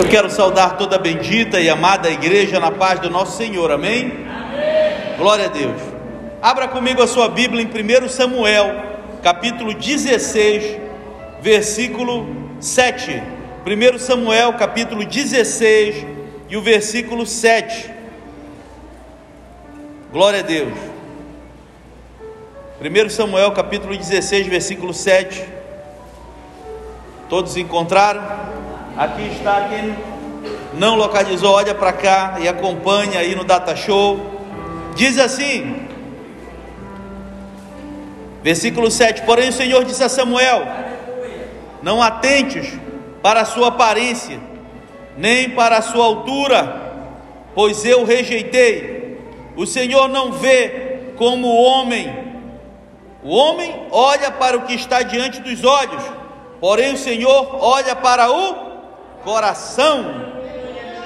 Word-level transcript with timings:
Eu 0.00 0.08
quero 0.08 0.30
saudar 0.30 0.78
toda 0.78 0.96
a 0.96 0.98
bendita 0.98 1.60
e 1.60 1.68
amada 1.68 2.10
igreja 2.10 2.58
na 2.58 2.70
paz 2.70 2.98
do 3.00 3.10
nosso 3.10 3.36
Senhor, 3.36 3.70
amém? 3.70 4.26
amém? 4.26 5.16
Glória 5.18 5.44
a 5.44 5.48
Deus. 5.48 5.78
Abra 6.40 6.66
comigo 6.68 7.02
a 7.02 7.06
sua 7.06 7.28
Bíblia 7.28 7.62
em 7.62 7.66
1 7.66 8.08
Samuel, 8.08 8.82
capítulo 9.22 9.74
16, 9.74 10.78
versículo 11.42 12.34
7. 12.58 13.22
1 13.66 13.98
Samuel, 13.98 14.54
capítulo 14.54 15.04
16 15.04 16.06
e 16.48 16.56
o 16.56 16.62
versículo 16.62 17.26
7. 17.26 17.90
Glória 20.10 20.40
a 20.40 20.42
Deus. 20.42 20.72
1 22.80 23.10
Samuel, 23.10 23.52
capítulo 23.52 23.94
16, 23.94 24.46
versículo 24.46 24.94
7. 24.94 25.46
Todos 27.28 27.54
encontraram? 27.58 28.59
Aqui 29.00 29.28
está 29.28 29.66
quem 29.66 29.96
não 30.74 30.94
localizou, 30.94 31.54
olha 31.54 31.74
para 31.74 31.90
cá 31.90 32.36
e 32.38 32.46
acompanha 32.46 33.20
aí 33.20 33.34
no 33.34 33.44
Data 33.44 33.74
Show. 33.74 34.20
Diz 34.94 35.18
assim, 35.18 35.88
versículo 38.42 38.90
7: 38.90 39.22
Porém 39.22 39.48
o 39.48 39.54
Senhor 39.54 39.86
disse 39.86 40.04
a 40.04 40.08
Samuel: 40.10 40.68
Não 41.82 42.02
atentes 42.02 42.78
para 43.22 43.40
a 43.40 43.46
sua 43.46 43.68
aparência, 43.68 44.38
nem 45.16 45.48
para 45.48 45.78
a 45.78 45.82
sua 45.82 46.04
altura, 46.04 46.92
pois 47.54 47.82
eu 47.86 48.04
rejeitei. 48.04 49.18
O 49.56 49.64
Senhor 49.64 50.08
não 50.08 50.32
vê 50.32 51.14
como 51.16 51.48
o 51.48 51.62
homem. 51.62 52.14
O 53.24 53.34
homem 53.34 53.86
olha 53.90 54.30
para 54.30 54.58
o 54.58 54.66
que 54.66 54.74
está 54.74 55.00
diante 55.00 55.40
dos 55.40 55.64
olhos, 55.64 56.02
porém 56.60 56.92
o 56.92 56.98
Senhor 56.98 57.56
olha 57.62 57.96
para 57.96 58.30
o 58.30 58.69
coração. 59.24 60.30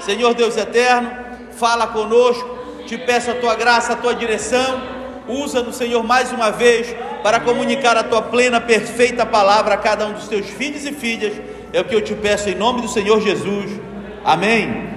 Senhor 0.01 0.35
Deus 0.35 0.57
eterno, 0.57 1.11
fala 1.53 1.87
conosco, 1.87 2.59
te 2.87 2.99
peço 2.99 3.31
a 3.31 3.35
tua 3.35 3.55
graça, 3.55 3.95
a 3.95 3.97
tua 3.97 4.15
direção. 4.15 4.81
Usa-nos, 5.27 5.77
Senhor, 5.77 6.03
mais 6.03 6.31
uma 6.33 6.51
vez 6.51 6.95
para 7.23 7.41
comunicar 7.41 7.97
a 7.97 8.03
tua 8.03 8.21
plena, 8.21 8.61
perfeita 8.61 9.25
palavra 9.25 9.75
a 9.75 9.79
cada 9.79 10.07
um 10.07 10.13
dos 10.13 10.29
teus 10.29 10.47
filhos 10.47 10.85
e 10.85 10.93
filhas. 10.93 11.33
É 11.73 11.81
o 11.81 11.85
que 11.85 11.95
eu 11.95 12.03
te 12.03 12.15
peço 12.15 12.49
em 12.49 12.55
nome 12.55 12.83
do 12.83 12.89
Senhor 12.89 13.21
Jesus. 13.21 13.81
Amém. 14.25 14.91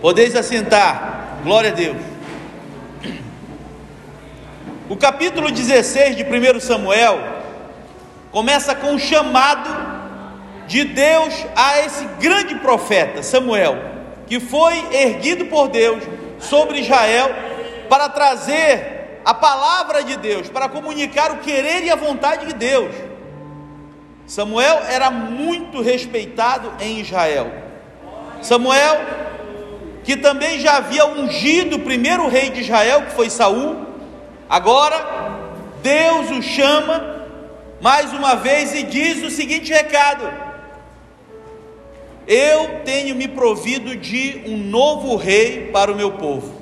Podeis 0.00 0.36
assentar. 0.36 1.38
Glória 1.42 1.70
a 1.70 1.74
Deus. 1.74 1.96
O 4.88 4.96
capítulo 4.96 5.50
16 5.50 6.16
de 6.16 6.22
1 6.22 6.60
Samuel 6.60 7.18
começa 8.30 8.74
com 8.74 8.92
um 8.92 8.98
chamado 8.98 9.95
de 10.66 10.84
Deus 10.84 11.34
a 11.54 11.80
esse 11.80 12.04
grande 12.20 12.56
profeta, 12.56 13.22
Samuel, 13.22 13.76
que 14.26 14.40
foi 14.40 14.74
erguido 14.92 15.46
por 15.46 15.68
Deus 15.68 16.02
sobre 16.38 16.80
Israel 16.80 17.28
para 17.88 18.08
trazer 18.08 19.20
a 19.24 19.34
palavra 19.34 20.02
de 20.02 20.16
Deus, 20.16 20.48
para 20.48 20.68
comunicar 20.68 21.32
o 21.32 21.38
querer 21.38 21.84
e 21.84 21.90
a 21.90 21.96
vontade 21.96 22.46
de 22.46 22.54
Deus. 22.54 22.94
Samuel 24.26 24.80
era 24.88 25.10
muito 25.10 25.80
respeitado 25.80 26.72
em 26.80 27.00
Israel. 27.00 27.50
Samuel, 28.42 29.00
que 30.04 30.16
também 30.16 30.58
já 30.58 30.76
havia 30.76 31.06
ungido 31.06 31.76
o 31.76 31.80
primeiro 31.80 32.28
rei 32.28 32.50
de 32.50 32.60
Israel, 32.60 33.02
que 33.02 33.12
foi 33.12 33.30
Saul, 33.30 33.86
agora 34.48 34.96
Deus 35.82 36.30
o 36.30 36.42
chama 36.42 37.16
mais 37.80 38.12
uma 38.12 38.34
vez 38.34 38.74
e 38.74 38.82
diz 38.82 39.22
o 39.22 39.30
seguinte 39.30 39.72
recado: 39.72 40.45
eu 42.26 42.80
tenho 42.84 43.14
me 43.14 43.28
provido 43.28 43.96
de 43.96 44.42
um 44.46 44.56
novo 44.56 45.14
rei 45.16 45.70
para 45.72 45.92
o 45.92 45.94
meu 45.94 46.12
povo. 46.12 46.56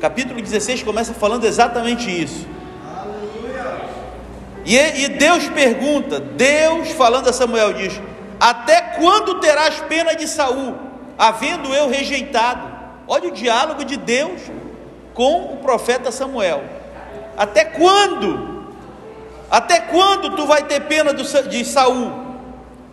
Capítulo 0.00 0.40
16 0.40 0.82
começa 0.82 1.12
falando 1.14 1.44
exatamente 1.44 2.10
isso. 2.10 2.46
E, 4.64 4.76
e 4.76 5.08
Deus 5.08 5.48
pergunta, 5.48 6.20
Deus 6.20 6.90
falando 6.92 7.28
a 7.28 7.32
Samuel 7.32 7.72
diz: 7.72 8.00
Até 8.38 8.80
quando 8.80 9.40
terás 9.40 9.80
pena 9.88 10.14
de 10.14 10.28
Saul, 10.28 10.76
havendo 11.18 11.74
eu 11.74 11.88
rejeitado? 11.88 12.70
Olha 13.08 13.28
o 13.28 13.32
diálogo 13.32 13.84
de 13.84 13.96
Deus 13.96 14.40
com 15.14 15.52
o 15.52 15.56
profeta 15.58 16.12
Samuel. 16.12 16.62
Até 17.36 17.64
quando? 17.64 18.62
Até 19.50 19.80
quando 19.80 20.36
tu 20.36 20.46
vai 20.46 20.62
ter 20.62 20.80
pena 20.82 21.12
de 21.12 21.64
Saul? 21.64 22.21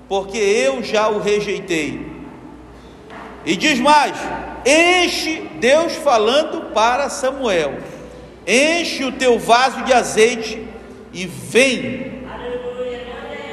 Porque 0.10 0.40
eu 0.40 0.84
já 0.84 1.08
o 1.08 1.20
rejeitei. 1.20 2.08
E 3.46 3.56
diz 3.56 3.80
mais: 3.80 4.18
enche, 4.66 5.44
Deus 5.60 5.94
falando 5.94 6.74
para 6.74 7.10
Samuel, 7.10 7.78
enche 8.46 9.06
o 9.06 9.12
teu 9.12 9.38
vaso 9.38 9.84
de 9.84 9.94
azeite 9.94 10.68
e 11.14 11.26
vem. 11.26 12.20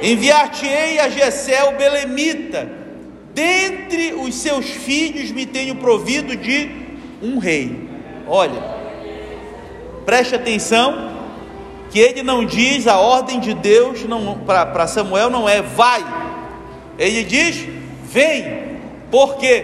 Enviar-te-ei 0.01 0.99
a 0.99 1.09
Jessé 1.09 1.63
o 1.63 1.75
Belemita, 1.75 2.69
dentre 3.33 4.13
os 4.13 4.35
seus 4.35 4.65
filhos 4.65 5.31
me 5.31 5.45
tenho 5.45 5.75
provido 5.75 6.35
de 6.35 6.69
um 7.21 7.39
rei. 7.39 7.87
Olha, 8.27 8.61
preste 10.05 10.35
atenção, 10.35 11.17
que 11.89 11.99
ele 11.99 12.21
não 12.21 12.45
diz 12.45 12.85
a 12.85 12.99
ordem 12.99 13.39
de 13.39 13.55
Deus 13.55 14.05
para 14.45 14.85
Samuel 14.85 15.31
não 15.31 15.49
é 15.49 15.63
vai, 15.63 16.03
ele 16.97 17.23
diz: 17.23 17.67
vem, 18.03 18.79
por 19.11 19.37
quê? 19.37 19.63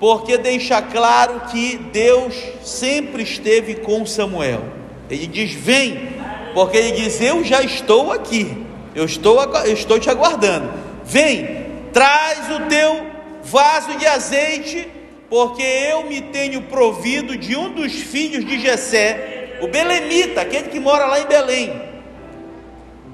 Porque 0.00 0.36
deixa 0.36 0.80
claro 0.82 1.42
que 1.50 1.76
Deus 1.92 2.34
sempre 2.62 3.22
esteve 3.22 3.76
com 3.76 4.04
Samuel. 4.06 4.62
Ele 5.10 5.26
diz: 5.26 5.52
vem, 5.52 6.08
porque 6.54 6.76
ele 6.76 6.92
diz: 6.92 7.20
eu 7.20 7.44
já 7.44 7.62
estou 7.62 8.12
aqui, 8.12 8.56
eu 8.94 9.04
estou, 9.04 9.42
eu 9.64 9.72
estou 9.72 9.98
te 9.98 10.08
aguardando. 10.08 10.72
Vem, 11.04 11.66
traz 11.92 12.50
o 12.50 12.60
teu 12.68 13.06
vaso 13.44 13.96
de 13.98 14.06
azeite, 14.06 14.88
porque 15.28 15.62
eu 15.62 16.04
me 16.04 16.22
tenho 16.22 16.62
provido 16.62 17.36
de 17.36 17.56
um 17.56 17.72
dos 17.72 17.92
filhos 17.92 18.44
de 18.44 18.58
Jessé, 18.58 19.58
o 19.60 19.68
Belemita, 19.68 20.40
aquele 20.40 20.68
que 20.68 20.80
mora 20.80 21.06
lá 21.06 21.20
em 21.20 21.26
Belém, 21.26 21.72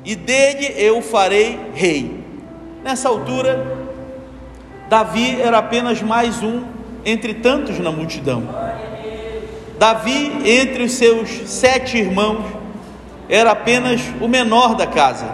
e 0.04 0.14
dele 0.14 0.74
eu 0.76 1.02
farei 1.02 1.58
rei. 1.74 2.19
Nessa 2.82 3.10
altura, 3.10 3.76
Davi 4.88 5.38
era 5.38 5.58
apenas 5.58 6.00
mais 6.00 6.42
um 6.42 6.62
entre 7.04 7.34
tantos 7.34 7.78
na 7.78 7.92
multidão. 7.92 8.42
Davi, 9.78 10.32
entre 10.44 10.84
os 10.84 10.92
seus 10.92 11.28
sete 11.46 11.98
irmãos, 11.98 12.44
era 13.28 13.50
apenas 13.50 14.00
o 14.18 14.26
menor 14.26 14.74
da 14.74 14.86
casa. 14.86 15.26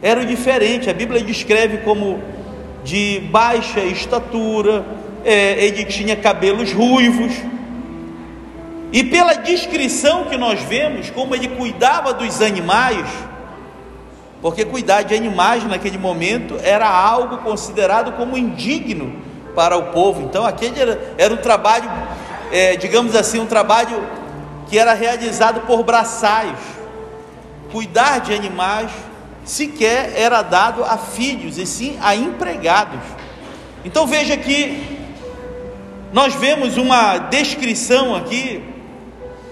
Era 0.00 0.20
o 0.20 0.26
diferente. 0.26 0.88
A 0.88 0.94
Bíblia 0.94 1.22
descreve 1.22 1.78
como 1.78 2.20
de 2.84 3.20
baixa 3.30 3.80
estatura, 3.80 4.84
é, 5.24 5.64
ele 5.64 5.84
tinha 5.84 6.14
cabelos 6.14 6.72
ruivos. 6.72 7.32
E 8.92 9.02
pela 9.02 9.34
descrição 9.34 10.26
que 10.26 10.36
nós 10.36 10.60
vemos, 10.60 11.10
como 11.10 11.34
ele 11.34 11.48
cuidava 11.48 12.14
dos 12.14 12.40
animais, 12.40 13.06
porque 14.42 14.64
cuidar 14.64 15.02
de 15.02 15.14
animais 15.14 15.62
naquele 15.64 15.96
momento 15.96 16.58
era 16.64 16.88
algo 16.88 17.38
considerado 17.38 18.12
como 18.16 18.36
indigno 18.36 19.14
para 19.54 19.76
o 19.76 19.92
povo. 19.92 20.22
Então, 20.22 20.44
aquele 20.44 20.80
era, 20.80 21.14
era 21.16 21.32
um 21.32 21.36
trabalho, 21.36 21.88
é, 22.50 22.74
digamos 22.74 23.14
assim, 23.14 23.38
um 23.38 23.46
trabalho 23.46 24.04
que 24.68 24.76
era 24.76 24.94
realizado 24.94 25.60
por 25.60 25.84
braçais. 25.84 26.58
Cuidar 27.70 28.18
de 28.18 28.34
animais 28.34 28.90
sequer 29.44 30.12
era 30.16 30.42
dado 30.42 30.82
a 30.82 30.98
filhos, 30.98 31.56
e 31.56 31.64
sim 31.64 31.96
a 32.02 32.16
empregados. 32.16 33.00
Então, 33.84 34.08
veja 34.08 34.36
que 34.36 34.98
nós 36.12 36.34
vemos 36.34 36.76
uma 36.76 37.16
descrição 37.18 38.16
aqui, 38.16 38.60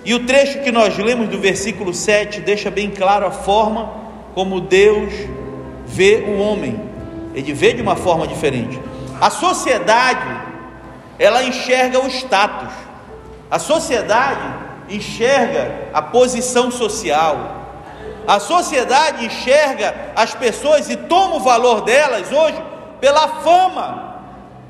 e 0.05 0.15
o 0.15 0.27
trecho 0.27 0.63
que 0.63 0.73
nós 0.73 0.99
lemos 0.99 1.29
do 1.29 1.39
versículo 1.39 1.95
7 1.95 2.41
deixa 2.41 2.73
bem 2.73 2.91
claro 2.91 3.25
a 3.25 3.31
forma 3.31 4.10
como 4.35 4.61
Deus 4.61 5.13
vê 5.87 6.25
o 6.27 6.39
homem. 6.39 6.81
Ele 7.35 7.53
vê 7.53 7.73
de 7.73 7.83
uma 7.83 7.97
forma 7.97 8.27
diferente. 8.27 8.81
A 9.21 9.31
sociedade, 9.31 10.49
ela 11.19 11.43
enxerga 11.43 12.01
o 12.01 12.09
status. 12.09 12.73
A 13.51 13.59
sociedade 13.59 14.41
enxerga 14.89 15.91
a 15.93 16.03
posição 16.03 16.71
social. 16.71 17.59
A 18.27 18.39
sociedade 18.39 19.27
enxerga 19.27 20.13
as 20.15 20.35
pessoas 20.35 20.89
e 20.89 20.97
toma 20.97 21.37
o 21.37 21.41
valor 21.41 21.83
delas 21.83 22.31
hoje 22.31 22.61
pela 23.01 23.29
fama. 23.43 24.23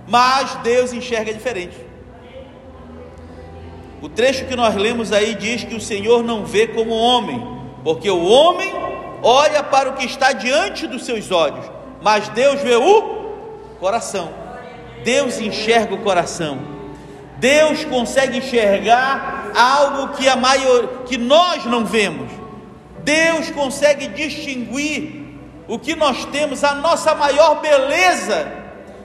Mas 0.06 0.54
Deus 0.62 0.92
enxerga 0.92 1.32
diferente. 1.32 1.76
O 4.02 4.08
trecho 4.08 4.46
que 4.46 4.56
nós 4.56 4.74
lemos 4.74 5.12
aí 5.12 5.34
diz 5.34 5.62
que 5.62 5.74
o 5.74 5.80
Senhor 5.80 6.22
não 6.22 6.46
vê 6.46 6.66
como 6.66 6.90
homem, 6.94 7.46
porque 7.84 8.10
o 8.10 8.24
homem 8.24 8.72
olha 9.22 9.62
para 9.62 9.90
o 9.90 9.94
que 9.94 10.04
está 10.04 10.32
diante 10.32 10.86
dos 10.86 11.04
seus 11.04 11.30
olhos, 11.30 11.64
mas 12.02 12.28
Deus 12.28 12.60
vê 12.60 12.76
o 12.76 13.02
coração. 13.78 14.32
Deus 15.04 15.40
enxerga 15.40 15.94
o 15.94 16.02
coração. 16.02 16.58
Deus 17.38 17.84
consegue 17.84 18.38
enxergar 18.38 19.50
algo 19.56 20.14
que 20.14 20.28
a 20.28 20.36
maior, 20.36 21.04
que 21.06 21.16
nós 21.16 21.64
não 21.64 21.84
vemos. 21.86 22.30
Deus 23.02 23.50
consegue 23.50 24.08
distinguir 24.08 25.20
o 25.66 25.78
que 25.78 25.96
nós 25.96 26.24
temos, 26.26 26.62
a 26.64 26.74
nossa 26.74 27.14
maior 27.14 27.60
beleza 27.60 28.60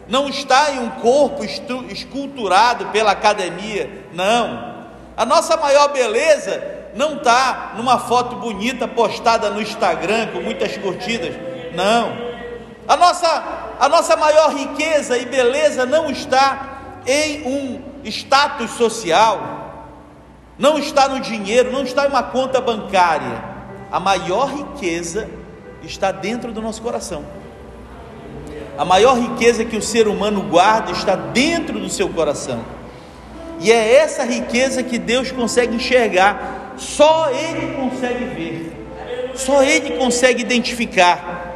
não 0.08 0.28
está 0.28 0.72
em 0.72 0.80
um 0.80 0.90
corpo 0.90 1.44
esculturado 1.90 2.88
pela 2.88 3.12
academia, 3.12 4.06
não. 4.14 4.76
A 5.16 5.26
nossa 5.26 5.56
maior 5.58 5.90
beleza 5.94 6.62
não 6.96 7.18
está 7.18 7.74
numa 7.76 8.00
foto 8.00 8.38
bonita 8.38 8.88
postada 8.88 9.50
no 9.50 9.62
Instagram 9.62 10.28
com 10.28 10.42
muitas 10.42 10.78
curtidas, 10.78 11.36
não. 11.76 12.26
A 12.88 12.96
nossa, 12.96 13.44
a 13.80 13.90
nossa 13.90 14.16
maior 14.16 14.56
riqueza 14.56 15.18
e 15.18 15.26
beleza 15.26 15.86
não 15.86 16.10
está 16.10 17.02
em 17.06 17.46
um 17.46 17.82
status 18.06 18.72
social, 18.72 19.92
não 20.58 20.80
está 20.80 21.08
no 21.08 21.20
dinheiro, 21.20 21.72
não 21.72 21.84
está 21.84 22.06
em 22.06 22.10
uma 22.10 22.24
conta 22.24 22.62
bancária 22.62 23.56
a 23.96 24.00
maior 24.00 24.50
riqueza 24.50 25.30
está 25.82 26.12
dentro 26.12 26.52
do 26.52 26.62
nosso 26.62 26.82
coração. 26.82 27.24
A 28.78 28.84
maior 28.84 29.18
riqueza 29.18 29.64
que 29.64 29.78
o 29.78 29.82
ser 29.82 30.08
humano 30.08 30.42
guarda 30.42 30.92
está 30.92 31.16
dentro 31.16 31.80
do 31.80 31.90
seu 31.90 32.10
coração. 32.10 32.60
E 33.62 33.72
é 33.72 33.96
essa 33.96 34.26
riqueza 34.26 34.84
que 34.84 34.98
Deus 34.98 35.32
consegue 35.32 35.76
enxergar, 35.76 36.65
só 36.78 37.30
Ele 37.32 37.76
consegue 37.76 38.26
ver, 38.26 39.32
só 39.36 39.64
Ele 39.64 39.98
consegue 39.98 40.42
identificar. 40.42 41.54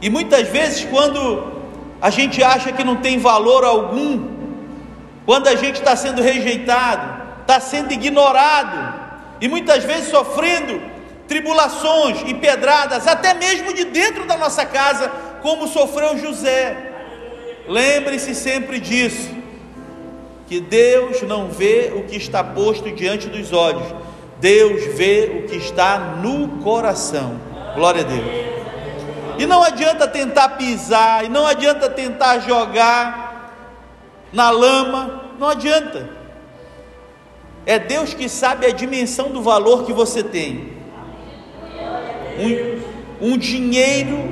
E 0.00 0.10
muitas 0.10 0.48
vezes, 0.48 0.84
quando 0.84 1.52
a 2.00 2.10
gente 2.10 2.42
acha 2.42 2.72
que 2.72 2.82
não 2.82 2.96
tem 2.96 3.18
valor 3.18 3.64
algum, 3.64 4.28
quando 5.24 5.46
a 5.46 5.54
gente 5.54 5.76
está 5.76 5.94
sendo 5.94 6.20
rejeitado, 6.20 7.22
está 7.42 7.60
sendo 7.60 7.92
ignorado, 7.92 9.00
e 9.40 9.48
muitas 9.48 9.84
vezes 9.84 10.08
sofrendo 10.08 10.80
tribulações 11.28 12.22
e 12.26 12.34
pedradas, 12.34 13.06
até 13.06 13.34
mesmo 13.34 13.72
de 13.72 13.84
dentro 13.84 14.26
da 14.26 14.36
nossa 14.36 14.66
casa, 14.66 15.10
como 15.40 15.68
sofreu 15.68 16.18
José. 16.18 16.76
Lembre-se 17.68 18.34
sempre 18.34 18.80
disso, 18.80 19.30
que 20.46 20.60
Deus 20.60 21.22
não 21.22 21.48
vê 21.48 21.92
o 21.96 22.02
que 22.02 22.16
está 22.16 22.42
posto 22.42 22.90
diante 22.90 23.28
dos 23.28 23.52
olhos, 23.52 23.86
Deus 24.42 24.96
vê 24.96 25.44
o 25.44 25.48
que 25.48 25.54
está 25.54 26.16
no 26.20 26.60
coração. 26.64 27.40
Glória 27.76 28.00
a 28.00 28.04
Deus. 28.04 28.26
E 29.38 29.46
não 29.46 29.62
adianta 29.62 30.08
tentar 30.08 30.48
pisar, 30.50 31.24
e 31.24 31.28
não 31.28 31.46
adianta 31.46 31.88
tentar 31.88 32.40
jogar 32.40 33.52
na 34.32 34.50
lama, 34.50 35.30
não 35.38 35.48
adianta. 35.48 36.10
É 37.64 37.78
Deus 37.78 38.14
que 38.14 38.28
sabe 38.28 38.66
a 38.66 38.70
dimensão 38.70 39.30
do 39.30 39.40
valor 39.40 39.84
que 39.84 39.92
você 39.92 40.24
tem 40.24 40.72
um, 43.20 43.32
um 43.34 43.38
dinheiro, 43.38 44.28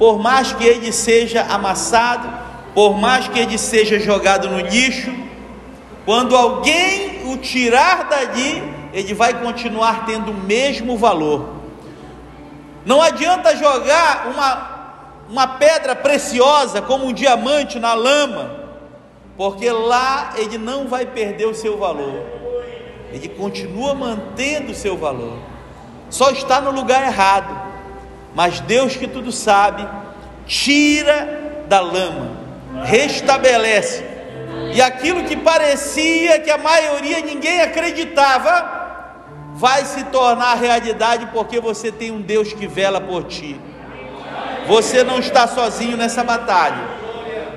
por 0.00 0.18
mais 0.18 0.52
que 0.52 0.64
ele 0.64 0.90
seja 0.90 1.42
amassado, 1.42 2.28
por 2.74 2.98
mais 2.98 3.28
que 3.28 3.38
ele 3.38 3.56
seja 3.56 4.00
jogado 4.00 4.48
no 4.48 4.58
lixo, 4.58 5.14
quando 6.04 6.36
alguém 6.36 7.32
o 7.32 7.36
tirar 7.36 8.08
dali, 8.08 8.73
ele 8.94 9.12
vai 9.12 9.42
continuar 9.42 10.06
tendo 10.06 10.30
o 10.30 10.34
mesmo 10.34 10.96
valor. 10.96 11.56
Não 12.86 13.02
adianta 13.02 13.54
jogar 13.54 14.28
uma, 14.28 15.26
uma 15.28 15.46
pedra 15.46 15.94
preciosa 15.94 16.80
como 16.80 17.04
um 17.04 17.12
diamante 17.12 17.78
na 17.78 17.92
lama, 17.92 18.64
porque 19.36 19.70
lá 19.70 20.32
ele 20.36 20.56
não 20.56 20.88
vai 20.88 21.04
perder 21.04 21.46
o 21.46 21.54
seu 21.54 21.76
valor, 21.76 22.24
ele 23.12 23.28
continua 23.28 23.94
mantendo 23.94 24.72
o 24.72 24.74
seu 24.74 24.96
valor 24.96 25.52
só 26.14 26.30
está 26.30 26.60
no 26.60 26.70
lugar 26.70 27.02
errado. 27.02 27.74
Mas 28.34 28.60
Deus 28.60 28.96
que 28.96 29.06
tudo 29.06 29.32
sabe, 29.32 29.86
tira 30.46 31.64
da 31.68 31.80
lama, 31.80 32.36
restabelece. 32.84 34.04
E 34.72 34.80
aquilo 34.80 35.24
que 35.24 35.36
parecia 35.36 36.38
que 36.38 36.50
a 36.50 36.58
maioria 36.58 37.20
ninguém 37.20 37.60
acreditava, 37.60 38.73
vai 39.54 39.84
se 39.84 40.02
tornar 40.04 40.56
realidade 40.56 41.26
porque 41.32 41.60
você 41.60 41.92
tem 41.92 42.10
um 42.10 42.20
Deus 42.20 42.52
que 42.52 42.66
vela 42.66 43.00
por 43.00 43.24
ti. 43.24 43.58
Você 44.66 45.04
não 45.04 45.20
está 45.20 45.46
sozinho 45.46 45.96
nessa 45.96 46.24
batalha. 46.24 46.88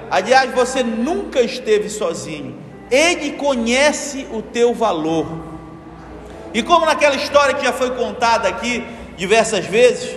Aliás, 0.10 0.54
você 0.54 0.84
nunca 0.84 1.42
esteve 1.42 1.90
sozinho. 1.90 2.56
Ele 2.92 3.32
conhece 3.32 4.28
o 4.32 4.42
teu 4.42 4.74
valor. 4.74 5.26
E 6.54 6.62
como 6.62 6.86
naquela 6.86 7.16
história 7.16 7.56
que 7.56 7.66
já 7.66 7.74
foi 7.74 7.92
contada 7.92 8.48
aqui 8.48 8.86
diversas 9.18 9.66
vezes, 9.66 10.16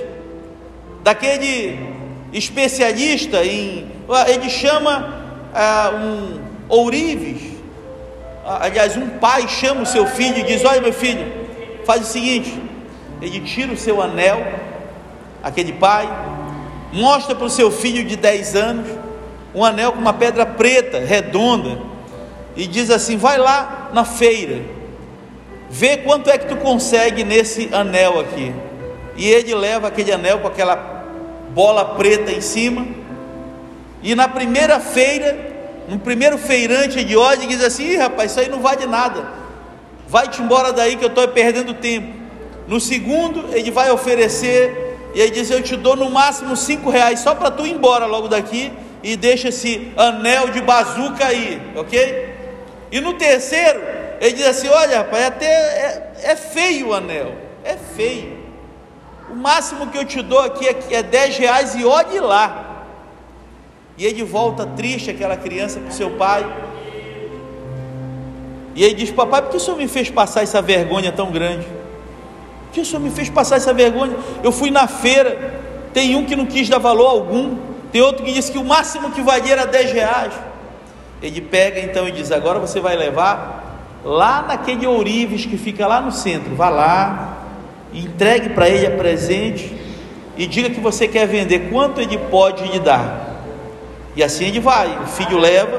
daquele 1.02 1.78
especialista 2.32 3.42
em. 3.44 3.88
Ele 4.28 4.50
chama 4.50 5.22
ah, 5.54 5.92
um 5.94 6.40
ourives, 6.68 7.42
ah, 8.44 8.64
aliás, 8.64 8.96
um 8.96 9.08
pai 9.08 9.48
chama 9.48 9.82
o 9.82 9.86
seu 9.86 10.06
filho 10.06 10.38
e 10.38 10.42
diz: 10.42 10.64
Olha, 10.64 10.80
meu 10.80 10.92
filho, 10.92 11.39
faz 11.84 12.02
o 12.02 12.12
seguinte. 12.12 12.60
Ele 13.20 13.40
tira 13.40 13.72
o 13.72 13.76
seu 13.76 14.00
anel, 14.00 14.44
aquele 15.42 15.72
pai, 15.72 16.08
mostra 16.92 17.34
para 17.34 17.46
o 17.46 17.50
seu 17.50 17.70
filho 17.70 18.04
de 18.04 18.16
10 18.16 18.56
anos 18.56 18.88
um 19.54 19.64
anel 19.64 19.92
com 19.92 19.98
uma 19.98 20.12
pedra 20.12 20.46
preta, 20.46 21.00
redonda, 21.00 21.78
e 22.56 22.66
diz 22.66 22.90
assim: 22.90 23.16
Vai 23.16 23.36
lá 23.36 23.90
na 23.92 24.04
feira 24.04 24.80
Vê 25.72 25.98
quanto 25.98 26.28
é 26.28 26.36
que 26.36 26.48
tu 26.48 26.56
consegue 26.56 27.22
nesse 27.22 27.70
anel 27.72 28.18
aqui. 28.18 28.52
E 29.16 29.28
ele 29.28 29.54
leva 29.54 29.86
aquele 29.86 30.10
anel 30.10 30.40
com 30.40 30.48
aquela 30.48 31.04
bola 31.50 31.84
preta 31.94 32.32
em 32.32 32.40
cima. 32.40 32.84
E 34.02 34.16
na 34.16 34.26
primeira 34.26 34.80
feira, 34.80 35.38
no 35.88 35.96
primeiro 36.00 36.36
feirante 36.36 37.04
de 37.04 37.16
olha, 37.16 37.46
diz 37.46 37.62
assim: 37.62 37.96
rapaz, 37.96 38.32
isso 38.32 38.40
aí 38.40 38.48
não 38.48 38.58
vale 38.58 38.84
nada. 38.84 39.39
Vai-te 40.10 40.42
embora 40.42 40.72
daí 40.72 40.96
que 40.96 41.04
eu 41.04 41.08
estou 41.08 41.28
perdendo 41.28 41.72
tempo. 41.72 42.12
No 42.66 42.80
segundo, 42.80 43.54
ele 43.54 43.70
vai 43.70 43.92
oferecer, 43.92 44.98
e 45.14 45.22
aí 45.22 45.30
diz: 45.30 45.48
Eu 45.48 45.62
te 45.62 45.76
dou 45.76 45.94
no 45.94 46.10
máximo 46.10 46.56
cinco 46.56 46.90
reais 46.90 47.20
só 47.20 47.32
para 47.32 47.48
tu 47.48 47.64
ir 47.64 47.70
embora 47.70 48.06
logo 48.06 48.26
daqui 48.26 48.72
e 49.04 49.14
deixa 49.14 49.50
esse 49.50 49.92
anel 49.96 50.48
de 50.48 50.60
bazuca 50.62 51.26
aí, 51.26 51.62
ok? 51.76 52.28
E 52.90 53.00
no 53.00 53.14
terceiro, 53.14 53.80
ele 54.20 54.32
diz 54.32 54.46
assim: 54.46 54.66
Olha, 54.66 54.98
rapaz, 54.98 55.26
até 55.26 55.46
é, 55.46 56.12
é 56.24 56.34
feio 56.34 56.88
o 56.88 56.92
anel, 56.94 57.32
é 57.62 57.76
feio. 57.76 58.36
O 59.30 59.36
máximo 59.36 59.86
que 59.86 59.98
eu 59.98 60.04
te 60.04 60.20
dou 60.22 60.40
aqui 60.40 60.66
é, 60.66 60.76
é 60.90 61.02
10 61.04 61.36
reais 61.36 61.74
e 61.76 61.84
olhe 61.84 62.18
lá. 62.18 62.84
E 63.96 64.04
ele 64.04 64.24
volta 64.24 64.66
triste, 64.66 65.08
aquela 65.08 65.36
criança, 65.36 65.78
para 65.78 65.90
o 65.90 65.92
seu 65.92 66.10
pai. 66.10 66.44
E 68.74 68.84
ele 68.84 68.94
diz: 68.94 69.10
Papai, 69.10 69.42
por 69.42 69.50
que 69.50 69.56
o 69.56 69.60
senhor 69.60 69.76
me 69.76 69.88
fez 69.88 70.10
passar 70.10 70.42
essa 70.42 70.62
vergonha 70.62 71.12
tão 71.12 71.30
grande? 71.30 71.66
Por 72.66 72.74
que 72.74 72.80
o 72.80 72.84
senhor 72.84 73.00
me 73.00 73.10
fez 73.10 73.28
passar 73.28 73.56
essa 73.56 73.72
vergonha? 73.72 74.16
Eu 74.42 74.52
fui 74.52 74.70
na 74.70 74.86
feira, 74.86 75.54
tem 75.92 76.14
um 76.14 76.24
que 76.24 76.36
não 76.36 76.46
quis 76.46 76.68
dar 76.68 76.78
valor 76.78 77.06
algum, 77.06 77.56
tem 77.92 78.00
outro 78.00 78.24
que 78.24 78.32
disse 78.32 78.52
que 78.52 78.58
o 78.58 78.64
máximo 78.64 79.10
que 79.10 79.22
valia 79.22 79.52
era 79.52 79.66
10 79.66 79.92
reais. 79.92 80.32
Ele 81.22 81.40
pega 81.40 81.80
então 81.80 82.06
e 82.06 82.12
diz: 82.12 82.30
Agora 82.30 82.58
você 82.58 82.80
vai 82.80 82.96
levar 82.96 83.60
lá 84.04 84.42
naquele 84.46 84.86
ourives 84.86 85.44
que 85.44 85.58
fica 85.58 85.86
lá 85.86 86.00
no 86.00 86.12
centro, 86.12 86.54
vá 86.54 86.68
lá, 86.68 87.38
entregue 87.92 88.50
para 88.50 88.68
ele 88.68 88.86
a 88.86 88.90
presente 88.92 89.74
e 90.36 90.46
diga 90.46 90.70
que 90.70 90.80
você 90.80 91.06
quer 91.06 91.26
vender, 91.26 91.70
quanto 91.70 92.00
ele 92.00 92.16
pode 92.16 92.64
lhe 92.68 92.78
dar. 92.78 93.42
E 94.16 94.22
assim 94.22 94.46
ele 94.46 94.60
vai. 94.60 94.98
O 95.02 95.06
filho 95.06 95.38
leva 95.38 95.78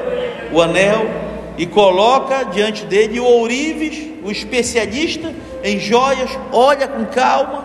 o 0.52 0.60
anel 0.60 1.31
e 1.56 1.66
coloca 1.66 2.44
diante 2.44 2.84
dele 2.84 3.20
o 3.20 3.24
ourives, 3.24 4.10
o 4.24 4.30
especialista 4.30 5.32
em 5.62 5.78
joias, 5.78 6.30
olha 6.52 6.88
com 6.88 7.04
calma, 7.06 7.64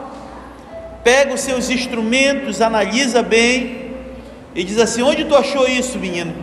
pega 1.04 1.34
os 1.34 1.42
seus 1.42 1.70
instrumentos, 1.70 2.62
analisa 2.62 3.24
bem 3.24 3.88
e 4.54 4.64
diz 4.64 4.78
assim: 4.80 5.02
Onde 5.04 5.24
tu 5.26 5.36
achou 5.36 5.68
isso, 5.68 5.98
menino? 5.98 6.34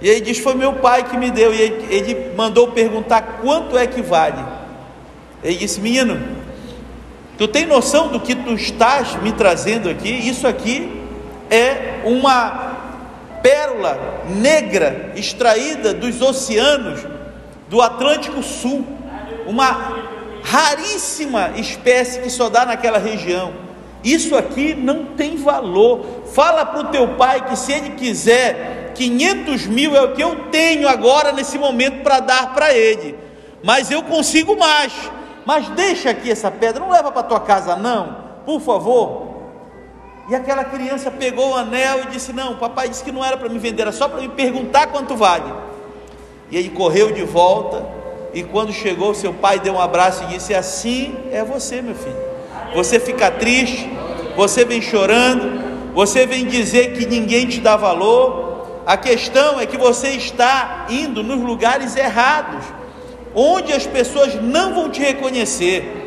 E 0.00 0.08
ele 0.08 0.20
diz: 0.20 0.38
Foi 0.38 0.54
meu 0.54 0.74
pai 0.74 1.02
que 1.04 1.16
me 1.16 1.30
deu. 1.30 1.52
E 1.52 1.60
ele, 1.60 1.86
ele 1.90 2.32
mandou 2.36 2.68
perguntar 2.68 3.40
quanto 3.42 3.76
é 3.76 3.86
que 3.86 4.02
vale. 4.02 4.44
Ele 5.42 5.56
disse: 5.56 5.80
Menino, 5.80 6.20
tu 7.36 7.48
tem 7.48 7.66
noção 7.66 8.08
do 8.08 8.20
que 8.20 8.34
tu 8.34 8.52
estás 8.52 9.16
me 9.22 9.32
trazendo 9.32 9.88
aqui? 9.88 10.10
Isso 10.10 10.46
aqui 10.46 11.00
é 11.50 12.00
uma 12.04 12.69
pérola 13.42 14.22
negra 14.28 15.12
extraída 15.16 15.94
dos 15.94 16.20
oceanos 16.20 17.00
do 17.68 17.80
Atlântico 17.80 18.42
Sul, 18.42 18.84
uma 19.46 19.96
raríssima 20.42 21.52
espécie 21.56 22.20
que 22.20 22.30
só 22.30 22.48
dá 22.48 22.66
naquela 22.66 22.98
região. 22.98 23.52
Isso 24.02 24.34
aqui 24.36 24.74
não 24.74 25.06
tem 25.06 25.36
valor. 25.36 26.24
Fala 26.32 26.64
para 26.64 26.80
o 26.80 26.88
teu 26.88 27.08
pai 27.16 27.46
que 27.46 27.56
se 27.56 27.72
ele 27.72 27.90
quiser 27.90 28.92
500 28.94 29.66
mil 29.66 29.94
é 29.94 30.02
o 30.02 30.12
que 30.12 30.22
eu 30.22 30.48
tenho 30.50 30.88
agora 30.88 31.32
nesse 31.32 31.58
momento 31.58 32.02
para 32.02 32.20
dar 32.20 32.54
para 32.54 32.74
ele. 32.74 33.16
Mas 33.62 33.90
eu 33.90 34.02
consigo 34.02 34.58
mais. 34.58 34.92
Mas 35.44 35.68
deixa 35.70 36.10
aqui 36.10 36.30
essa 36.30 36.50
pedra, 36.50 36.80
não 36.80 36.90
leva 36.90 37.10
para 37.10 37.22
tua 37.22 37.40
casa 37.40 37.76
não, 37.76 38.16
por 38.44 38.60
favor. 38.60 39.29
E 40.30 40.34
aquela 40.34 40.62
criança 40.62 41.10
pegou 41.10 41.50
o 41.50 41.56
anel 41.56 42.02
e 42.04 42.12
disse: 42.12 42.32
Não, 42.32 42.54
papai 42.54 42.88
disse 42.88 43.02
que 43.02 43.10
não 43.10 43.24
era 43.24 43.36
para 43.36 43.48
me 43.48 43.58
vender, 43.58 43.82
era 43.82 43.92
só 43.92 44.06
para 44.08 44.20
me 44.20 44.28
perguntar 44.28 44.86
quanto 44.86 45.16
vale. 45.16 45.52
E 46.48 46.56
ele 46.56 46.70
correu 46.70 47.10
de 47.10 47.24
volta. 47.24 47.84
E 48.32 48.44
quando 48.44 48.72
chegou, 48.72 49.12
seu 49.12 49.34
pai 49.34 49.58
deu 49.58 49.74
um 49.74 49.80
abraço 49.80 50.22
e 50.22 50.26
disse: 50.28 50.54
Assim 50.54 51.16
é 51.32 51.42
você, 51.42 51.82
meu 51.82 51.96
filho. 51.96 52.16
Você 52.76 53.00
fica 53.00 53.28
triste, 53.28 53.90
você 54.36 54.64
vem 54.64 54.80
chorando, 54.80 55.92
você 55.94 56.24
vem 56.26 56.46
dizer 56.46 56.92
que 56.92 57.06
ninguém 57.06 57.48
te 57.48 57.60
dá 57.60 57.76
valor. 57.76 58.82
A 58.86 58.96
questão 58.96 59.58
é 59.58 59.66
que 59.66 59.76
você 59.76 60.10
está 60.10 60.86
indo 60.88 61.24
nos 61.24 61.40
lugares 61.40 61.96
errados, 61.96 62.64
onde 63.34 63.72
as 63.72 63.84
pessoas 63.84 64.40
não 64.40 64.74
vão 64.74 64.90
te 64.90 65.00
reconhecer. 65.00 65.99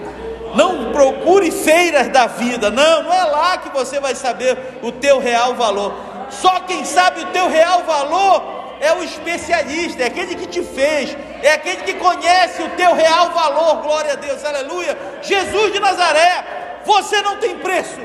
Não 0.56 0.92
procure 0.92 1.52
feiras 1.52 2.10
da 2.10 2.28
vida, 2.28 2.70
não, 2.70 3.04
não 3.04 3.14
é 3.14 3.24
lá 3.24 3.58
que 3.58 3.70
você 3.70 4.00
vai 4.00 4.14
saber 4.14 4.58
o 4.84 4.92
teu 4.92 5.20
real 5.20 5.56
valor. 5.56 5.94
Só 6.30 6.60
quem 6.62 6.86
sabe 6.86 7.22
o 7.22 7.28
teu 7.28 7.50
real 7.50 7.84
valor 7.84 8.64
é 8.80 8.94
o 8.94 9.04
especialista, 9.04 10.04
é 10.04 10.08
aquele 10.08 10.36
que 10.36 10.46
te 10.46 10.62
fez, 10.62 11.16
é 11.42 11.54
aquele 11.54 11.84
que 11.84 11.94
conhece 11.94 12.62
o 12.62 12.70
teu 12.72 12.94
real 12.94 13.32
valor. 13.32 13.82
Glória 13.82 14.14
a 14.14 14.16
Deus, 14.16 14.44
aleluia. 14.44 14.98
Jesus 15.22 15.74
de 15.74 15.80
Nazaré, 15.80 16.82
você 16.86 17.22
não 17.22 17.38
tem 17.38 17.58
preço. 17.58 18.02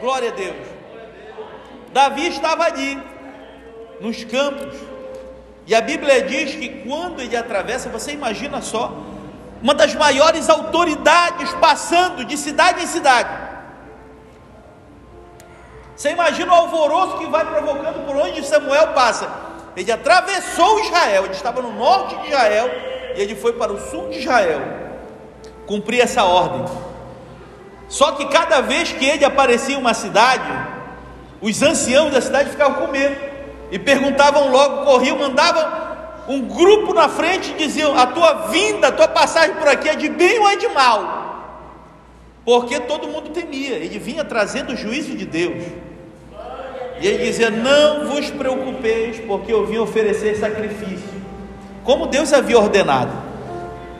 Glória 0.00 0.30
a 0.30 0.34
Deus. 0.34 0.56
Davi 1.92 2.28
estava 2.28 2.64
ali, 2.64 3.02
nos 4.00 4.22
campos, 4.24 4.76
e 5.66 5.74
a 5.74 5.80
Bíblia 5.80 6.22
diz 6.22 6.54
que 6.54 6.68
quando 6.86 7.20
ele 7.20 7.36
atravessa, 7.36 7.88
você 7.88 8.12
imagina 8.12 8.60
só, 8.60 8.92
uma 9.62 9.74
das 9.74 9.94
maiores 9.94 10.48
autoridades 10.48 11.52
passando 11.54 12.24
de 12.24 12.36
cidade 12.36 12.82
em 12.82 12.86
cidade. 12.86 13.28
Você 15.96 16.10
imagina 16.10 16.52
o 16.52 16.54
alvoroço 16.54 17.18
que 17.18 17.26
vai 17.26 17.44
provocando 17.44 18.04
por 18.04 18.16
onde 18.16 18.46
Samuel 18.46 18.88
passa. 18.88 19.28
Ele 19.74 19.90
atravessou 19.90 20.80
Israel, 20.80 21.24
ele 21.24 21.34
estava 21.34 21.62
no 21.62 21.72
norte 21.72 22.16
de 22.16 22.28
Israel 22.28 22.70
e 23.14 23.20
ele 23.20 23.34
foi 23.34 23.54
para 23.54 23.72
o 23.72 23.80
sul 23.90 24.08
de 24.08 24.18
Israel 24.18 24.60
cumprir 25.66 26.00
essa 26.00 26.24
ordem. 26.24 26.64
Só 27.88 28.12
que 28.12 28.26
cada 28.26 28.60
vez 28.60 28.92
que 28.92 29.04
ele 29.04 29.24
aparecia 29.24 29.74
em 29.74 29.78
uma 29.78 29.94
cidade, 29.94 30.50
os 31.40 31.62
anciãos 31.62 32.12
da 32.12 32.20
cidade 32.20 32.50
ficavam 32.50 32.86
com 32.86 32.92
medo 32.92 33.16
e 33.70 33.78
perguntavam 33.78 34.50
logo, 34.50 34.84
corriam, 34.84 35.18
mandavam 35.18 35.95
um 36.28 36.42
grupo 36.42 36.92
na 36.92 37.08
frente 37.08 37.52
diziam: 37.54 37.96
a 37.96 38.06
tua 38.06 38.48
vinda, 38.48 38.88
a 38.88 38.92
tua 38.92 39.08
passagem 39.08 39.54
por 39.56 39.68
aqui 39.68 39.88
é 39.88 39.94
de 39.94 40.08
bem 40.08 40.38
ou 40.38 40.48
é 40.48 40.56
de 40.56 40.68
mal? 40.68 41.16
Porque 42.44 42.78
todo 42.80 43.08
mundo 43.08 43.30
temia, 43.30 43.74
ele 43.74 43.98
vinha 43.98 44.24
trazendo 44.24 44.72
o 44.72 44.76
juízo 44.76 45.16
de 45.16 45.26
Deus. 45.26 45.64
E 47.00 47.06
ele 47.06 47.24
dizia: 47.24 47.50
Não 47.50 48.08
vos 48.08 48.30
preocupeis, 48.30 49.20
porque 49.26 49.52
eu 49.52 49.66
vim 49.66 49.78
oferecer 49.78 50.36
sacrifício, 50.36 51.08
como 51.84 52.06
Deus 52.06 52.32
havia 52.32 52.58
ordenado. 52.58 53.26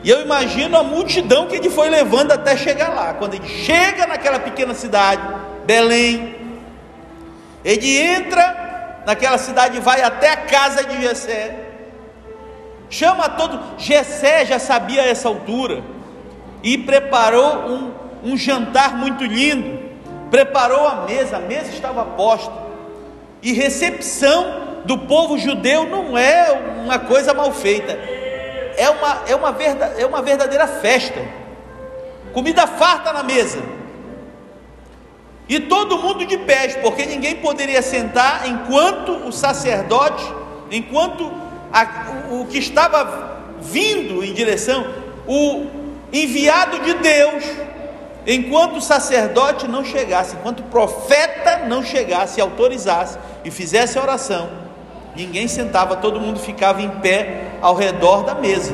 E 0.03 0.09
eu 0.09 0.21
imagino 0.21 0.77
a 0.77 0.83
multidão 0.83 1.47
que 1.47 1.55
ele 1.55 1.69
foi 1.69 1.89
levando 1.89 2.31
até 2.31 2.55
chegar 2.55 2.89
lá. 2.89 3.13
Quando 3.13 3.33
ele 3.33 3.47
chega 3.47 4.07
naquela 4.07 4.39
pequena 4.39 4.73
cidade, 4.73 5.21
Belém, 5.65 6.35
ele 7.65 7.97
entra 7.97 9.01
naquela 9.05 9.37
cidade 9.37 9.77
e 9.77 9.81
vai 9.81 10.01
até 10.01 10.31
a 10.31 10.37
casa 10.37 10.83
de 10.85 11.01
Jessé. 11.01 11.66
Chama 12.89 13.29
todo. 13.29 13.59
Jessé 13.77 14.45
já 14.45 14.59
sabia 14.59 15.01
essa 15.01 15.27
altura 15.27 15.83
e 16.63 16.77
preparou 16.77 17.69
um, 17.69 17.91
um 18.23 18.37
jantar 18.37 18.95
muito 18.95 19.23
lindo. 19.23 19.79
Preparou 20.29 20.87
a 20.87 21.05
mesa, 21.05 21.37
a 21.37 21.39
mesa 21.39 21.71
estava 21.71 22.03
posta. 22.03 22.53
E 23.41 23.53
recepção 23.53 24.67
do 24.85 24.97
povo 24.97 25.37
judeu 25.37 25.85
não 25.85 26.17
é 26.17 26.51
uma 26.83 26.97
coisa 26.97 27.33
mal 27.33 27.51
feita, 27.51 27.91
é 28.77 28.89
uma, 28.89 29.23
é 29.27 29.35
uma, 29.35 29.51
verdade, 29.51 30.01
é 30.01 30.05
uma 30.05 30.21
verdadeira 30.21 30.67
festa. 30.67 31.19
Comida 32.33 32.65
farta 32.65 33.11
na 33.11 33.23
mesa. 33.23 33.59
E 35.49 35.59
todo 35.59 35.97
mundo 35.97 36.25
de 36.25 36.37
pés, 36.39 36.75
porque 36.77 37.05
ninguém 37.05 37.35
poderia 37.37 37.81
sentar 37.81 38.47
enquanto 38.47 39.11
o 39.11 39.31
sacerdote, 39.31 40.23
enquanto 40.69 41.31
a, 41.71 41.85
o 42.29 42.45
que 42.45 42.57
estava 42.57 43.37
vindo 43.61 44.23
em 44.23 44.33
direção, 44.33 44.85
o 45.27 45.65
enviado 46.11 46.79
de 46.79 46.93
Deus, 46.95 47.43
enquanto 48.25 48.77
o 48.77 48.81
sacerdote 48.81 49.67
não 49.67 49.83
chegasse, 49.83 50.35
enquanto 50.35 50.61
o 50.61 50.63
profeta 50.63 51.65
não 51.67 51.83
chegasse 51.83 52.39
autorizasse 52.41 53.17
e 53.43 53.51
fizesse 53.51 53.97
a 53.97 54.01
oração, 54.01 54.49
ninguém 55.15 55.47
sentava, 55.47 55.95
todo 55.95 56.19
mundo 56.19 56.39
ficava 56.39 56.81
em 56.81 56.89
pé 56.89 57.45
ao 57.61 57.75
redor 57.75 58.23
da 58.23 58.35
mesa, 58.35 58.73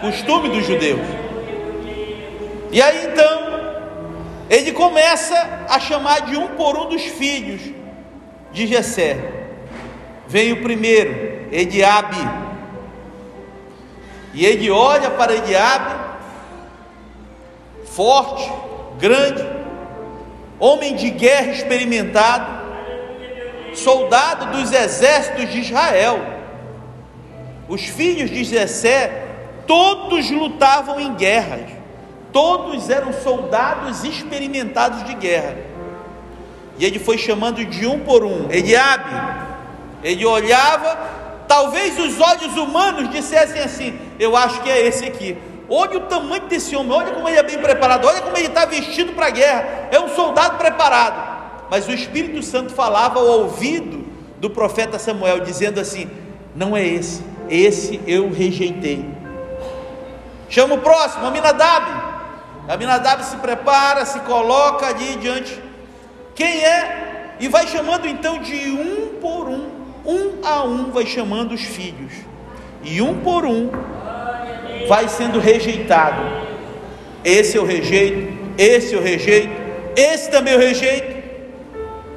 costume 0.00 0.48
dos 0.48 0.66
judeus. 0.66 1.00
E 2.70 2.82
aí 2.82 3.06
então, 3.06 3.44
ele 4.50 4.72
começa 4.72 5.34
a 5.68 5.78
chamar 5.78 6.22
de 6.22 6.36
um 6.36 6.48
por 6.48 6.76
um 6.76 6.88
dos 6.88 7.02
filhos 7.02 7.60
de 8.52 8.66
Jessé. 8.66 9.16
Vem 10.26 10.52
o 10.52 10.62
primeiro, 10.62 11.46
Ediabe. 11.52 12.43
E 14.34 14.44
ele 14.44 14.68
olha 14.68 15.10
para 15.10 15.36
Ediabe, 15.36 15.94
forte, 17.84 18.52
grande, 18.98 19.46
homem 20.58 20.96
de 20.96 21.08
guerra 21.10 21.52
experimentado, 21.52 22.64
soldado 23.74 24.46
dos 24.56 24.72
exércitos 24.72 25.48
de 25.50 25.60
Israel. 25.60 26.18
Os 27.68 27.82
filhos 27.84 28.28
de 28.28 28.42
Jessé, 28.42 29.24
todos 29.68 30.28
lutavam 30.30 31.00
em 31.00 31.14
guerras, 31.14 31.70
todos 32.32 32.90
eram 32.90 33.12
soldados 33.12 34.02
experimentados 34.02 35.04
de 35.04 35.14
guerra. 35.14 35.56
E 36.76 36.84
ele 36.84 36.98
foi 36.98 37.16
chamando 37.16 37.64
de 37.64 37.86
um 37.86 38.00
por 38.00 38.24
um. 38.24 38.50
Eliabe, 38.50 39.10
ele 40.02 40.26
olhava 40.26 41.14
Talvez 41.46 41.98
os 41.98 42.20
olhos 42.20 42.56
humanos 42.56 43.10
dissessem 43.10 43.62
assim: 43.62 43.98
Eu 44.18 44.36
acho 44.36 44.62
que 44.62 44.70
é 44.70 44.86
esse 44.86 45.04
aqui. 45.04 45.36
Olha 45.68 45.98
o 45.98 46.02
tamanho 46.02 46.46
desse 46.46 46.76
homem, 46.76 46.92
olha 46.92 47.12
como 47.12 47.28
ele 47.28 47.38
é 47.38 47.42
bem 47.42 47.58
preparado, 47.58 48.06
olha 48.06 48.20
como 48.20 48.36
ele 48.36 48.48
está 48.48 48.64
vestido 48.64 49.12
para 49.12 49.26
a 49.26 49.30
guerra. 49.30 49.88
É 49.90 49.98
um 49.98 50.08
soldado 50.08 50.58
preparado. 50.58 51.34
Mas 51.70 51.88
o 51.88 51.92
Espírito 51.92 52.42
Santo 52.42 52.72
falava 52.72 53.18
ao 53.18 53.26
ouvido 53.26 54.04
do 54.38 54.50
profeta 54.50 54.98
Samuel, 54.98 55.40
dizendo 55.40 55.80
assim: 55.80 56.10
Não 56.54 56.76
é 56.76 56.86
esse, 56.86 57.24
esse 57.48 58.00
eu 58.06 58.30
rejeitei. 58.30 59.04
Chama 60.48 60.74
o 60.74 60.78
próximo, 60.78 61.26
Aminadab. 61.26 61.86
Aminadab 62.68 63.24
se 63.24 63.36
prepara, 63.36 64.04
se 64.04 64.20
coloca 64.20 64.86
ali 64.86 65.16
diante. 65.16 65.60
Quem 66.34 66.64
é? 66.64 67.36
E 67.40 67.48
vai 67.48 67.66
chamando 67.66 68.06
então 68.06 68.38
de 68.38 68.70
um 68.70 69.18
por 69.20 69.48
um 69.48 69.84
um 70.04 70.46
a 70.46 70.62
um 70.64 70.90
vai 70.90 71.06
chamando 71.06 71.52
os 71.52 71.62
filhos, 71.62 72.12
e 72.82 73.00
um 73.00 73.20
por 73.20 73.46
um 73.46 73.70
vai 74.86 75.08
sendo 75.08 75.38
rejeitado. 75.38 76.22
Esse 77.24 77.56
eu 77.56 77.64
rejeito, 77.64 78.36
esse 78.58 78.94
eu 78.94 79.02
rejeito, 79.02 79.52
esse 79.96 80.30
também 80.30 80.54
eu 80.54 80.60
rejeito. 80.60 81.24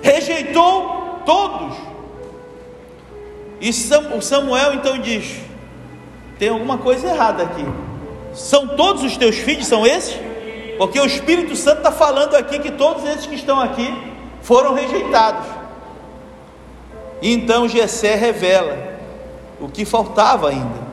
Rejeitou 0.01 1.21
todos. 1.25 1.77
E 3.59 3.69
o 3.69 4.21
Samuel 4.21 4.73
então 4.73 4.97
diz: 4.99 5.39
tem 6.37 6.49
alguma 6.49 6.77
coisa 6.77 7.07
errada 7.07 7.43
aqui. 7.43 7.65
São 8.33 8.67
todos 8.67 9.03
os 9.03 9.17
teus 9.17 9.37
filhos, 9.37 9.65
são 9.65 9.85
esses? 9.85 10.19
Porque 10.77 10.99
o 10.99 11.05
Espírito 11.05 11.55
Santo 11.55 11.79
está 11.79 11.91
falando 11.91 12.35
aqui 12.35 12.59
que 12.59 12.71
todos 12.71 13.03
esses 13.03 13.25
que 13.25 13.35
estão 13.35 13.59
aqui 13.59 13.91
foram 14.41 14.75
rejeitados. 14.75 15.47
Então 17.21 17.67
Jessé 17.67 18.13
revela 18.13 18.77
o 19.59 19.67
que 19.67 19.83
faltava 19.85 20.49
ainda. 20.49 20.86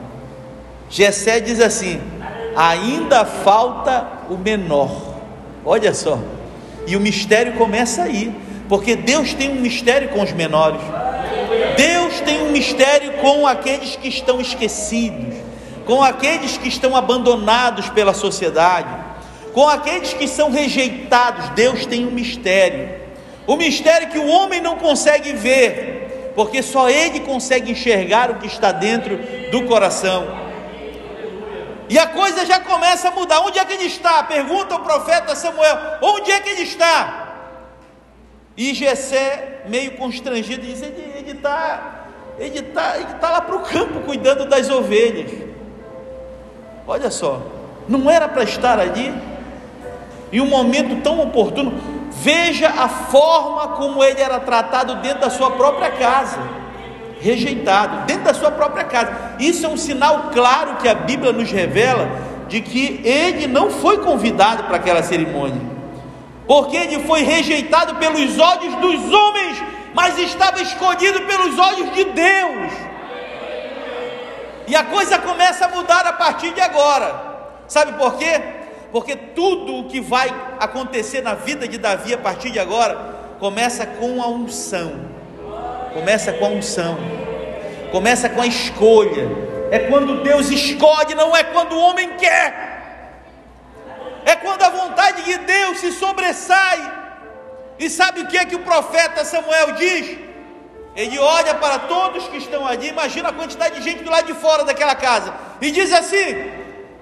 Jessé 0.95 1.41
diz 1.41 1.59
assim: 1.59 1.99
ainda 2.55 3.25
falta 3.25 4.07
o 4.29 4.37
menor. 4.37 4.89
Olha 5.65 5.93
só. 5.93 6.17
E 6.87 6.95
o 6.95 7.01
mistério 7.01 7.53
começa 7.55 8.03
aí, 8.03 8.33
porque 8.69 8.95
Deus 8.95 9.33
tem 9.33 9.49
um 9.49 9.59
mistério 9.59 10.07
com 10.09 10.23
os 10.23 10.31
menores. 10.31 10.79
Deus 11.75 12.21
tem 12.21 12.43
um 12.43 12.51
mistério 12.51 13.11
com 13.13 13.45
aqueles 13.45 13.97
que 13.97 14.07
estão 14.07 14.39
esquecidos, 14.39 15.35
com 15.85 16.01
aqueles 16.01 16.57
que 16.57 16.69
estão 16.69 16.95
abandonados 16.95 17.89
pela 17.89 18.13
sociedade, 18.13 18.87
com 19.53 19.67
aqueles 19.67 20.13
que 20.13 20.29
são 20.29 20.49
rejeitados, 20.49 21.49
Deus 21.49 21.85
tem 21.85 22.05
um 22.05 22.11
mistério. 22.11 22.87
O 23.45 23.57
mistério 23.57 24.07
que 24.07 24.17
o 24.17 24.27
homem 24.27 24.61
não 24.61 24.77
consegue 24.77 25.33
ver, 25.33 26.31
porque 26.35 26.63
só 26.63 26.89
ele 26.89 27.19
consegue 27.19 27.73
enxergar 27.73 28.31
o 28.31 28.35
que 28.35 28.47
está 28.47 28.71
dentro 28.71 29.19
do 29.51 29.65
coração. 29.65 30.44
E 31.89 31.99
a 31.99 32.07
coisa 32.07 32.45
já 32.45 32.59
começa 32.59 33.09
a 33.09 33.11
mudar. 33.11 33.41
Onde 33.41 33.59
é 33.59 33.65
que 33.65 33.73
ele 33.73 33.85
está? 33.85 34.23
Pergunta 34.23 34.75
o 34.75 34.79
profeta 34.79 35.35
Samuel: 35.35 35.77
onde 36.01 36.31
é 36.31 36.39
que 36.39 36.49
ele 36.49 36.63
está? 36.63 37.23
E 38.57 38.73
Jessé, 38.73 39.63
meio 39.67 39.97
constrangido, 39.97 40.65
diz: 40.65 40.81
ele 40.81 41.31
está 41.31 42.05
ele 42.37 42.59
está 42.59 42.97
ele 42.97 43.13
tá 43.15 43.29
lá 43.29 43.41
para 43.41 43.55
o 43.55 43.61
campo 43.61 44.01
cuidando 44.01 44.45
das 44.45 44.69
ovelhas. 44.69 45.31
Olha 46.87 47.09
só, 47.09 47.41
não 47.87 48.09
era 48.09 48.27
para 48.27 48.43
estar 48.43 48.79
ali? 48.79 49.13
em 50.35 50.41
um 50.41 50.47
momento 50.47 51.01
tão 51.01 51.19
oportuno. 51.21 51.73
Veja 52.11 52.69
a 52.69 52.89
forma 52.89 53.69
como 53.69 54.03
ele 54.03 54.21
era 54.21 54.39
tratado 54.39 54.95
dentro 54.95 55.21
da 55.21 55.29
sua 55.29 55.51
própria 55.51 55.91
casa, 55.91 56.39
rejeitado, 57.25 58.05
dentro 58.05 58.23
da 58.23 58.33
sua 58.33 58.51
própria 58.51 58.83
casa. 58.83 59.35
Isso 59.39 59.65
é 59.65 59.69
um 59.69 59.77
sinal 59.77 60.29
claro 60.33 60.75
que 60.77 60.87
a 60.87 60.93
Bíblia 60.93 61.31
nos 61.31 61.51
revela 61.51 62.07
de 62.47 62.61
que 62.61 63.01
ele 63.03 63.47
não 63.47 63.71
foi 63.71 63.97
convidado 63.97 64.63
para 64.65 64.77
aquela 64.77 65.01
cerimônia, 65.01 65.61
porque 66.47 66.77
ele 66.77 66.99
foi 66.99 67.23
rejeitado 67.23 67.95
pelos 67.95 68.37
olhos 68.37 68.75
dos 68.75 69.11
homens, 69.11 69.63
mas 69.93 70.17
estava 70.19 70.61
escolhido 70.61 71.21
pelos 71.21 71.57
olhos 71.57 71.91
de 71.93 72.03
Deus. 72.03 72.71
E 74.67 74.75
a 74.75 74.83
coisa 74.83 75.17
começa 75.19 75.65
a 75.65 75.69
mudar 75.69 76.05
a 76.07 76.13
partir 76.13 76.53
de 76.53 76.61
agora. 76.61 77.35
Sabe 77.67 77.93
por 77.93 78.15
quê? 78.17 78.41
porque 78.95 79.13
tudo 79.13 79.75
o 79.75 79.87
que 79.89 79.99
vai 79.99 80.29
acontecer 80.57 81.19
na 81.19 81.33
vida 81.33 81.67
de 81.67 81.77
Davi 81.77 82.13
a 82.13 82.17
partir 82.17 82.49
de 82.49 82.59
agora 82.59 82.95
começa 83.39 83.85
com 83.85 84.23
a 84.23 84.27
unção. 84.29 85.14
Começa 85.95 86.33
com 86.33 86.45
a 86.45 86.49
unção. 86.49 86.97
Começa 87.89 88.27
com 88.27 88.41
a 88.41 88.47
escolha. 88.47 89.25
É 89.71 89.79
quando 89.79 90.21
Deus 90.23 90.49
escolhe, 90.49 91.15
não 91.15 91.33
é 91.33 91.41
quando 91.41 91.71
o 91.71 91.79
homem 91.79 92.17
quer. 92.17 92.47
É 94.25 94.35
quando 94.35 94.61
a 94.61 94.69
vontade 94.69 95.23
de 95.23 95.37
Deus 95.37 95.79
se 95.79 95.93
sobressai. 95.93 96.79
E 97.79 97.89
sabe 97.89 98.19
o 98.19 98.27
que 98.27 98.37
é 98.37 98.43
que 98.43 98.57
o 98.57 98.65
profeta 98.71 99.23
Samuel 99.23 99.71
diz? 99.83 100.17
Ele 100.97 101.17
olha 101.17 101.55
para 101.55 101.79
todos 101.79 102.27
que 102.27 102.37
estão 102.37 102.67
ali, 102.67 102.89
imagina 102.89 103.29
a 103.29 103.33
quantidade 103.33 103.75
de 103.75 103.81
gente 103.81 104.03
do 104.03 104.11
lado 104.11 104.27
de 104.27 104.33
fora 104.33 104.65
daquela 104.65 104.95
casa, 104.95 105.33
e 105.61 105.71
diz 105.71 105.93
assim: 105.93 106.51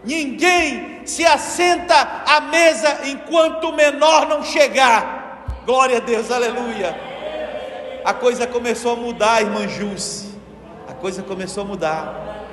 Ninguém 0.04 1.02
se 1.06 1.26
assenta 1.26 1.96
à 2.28 2.42
mesa 2.42 3.00
enquanto 3.06 3.70
o 3.70 3.74
menor 3.74 4.28
não 4.28 4.44
chegar. 4.44 5.46
Glória 5.66 5.98
a 5.98 6.00
Deus, 6.00 6.30
aleluia. 6.30 7.12
A 8.04 8.14
coisa 8.14 8.46
começou 8.46 8.94
a 8.94 8.96
mudar, 8.96 9.42
irmã 9.42 9.68
Jússi. 9.68 10.28
A 10.88 10.94
coisa 10.94 11.24
começou 11.24 11.64
a 11.64 11.66
mudar. 11.66 12.46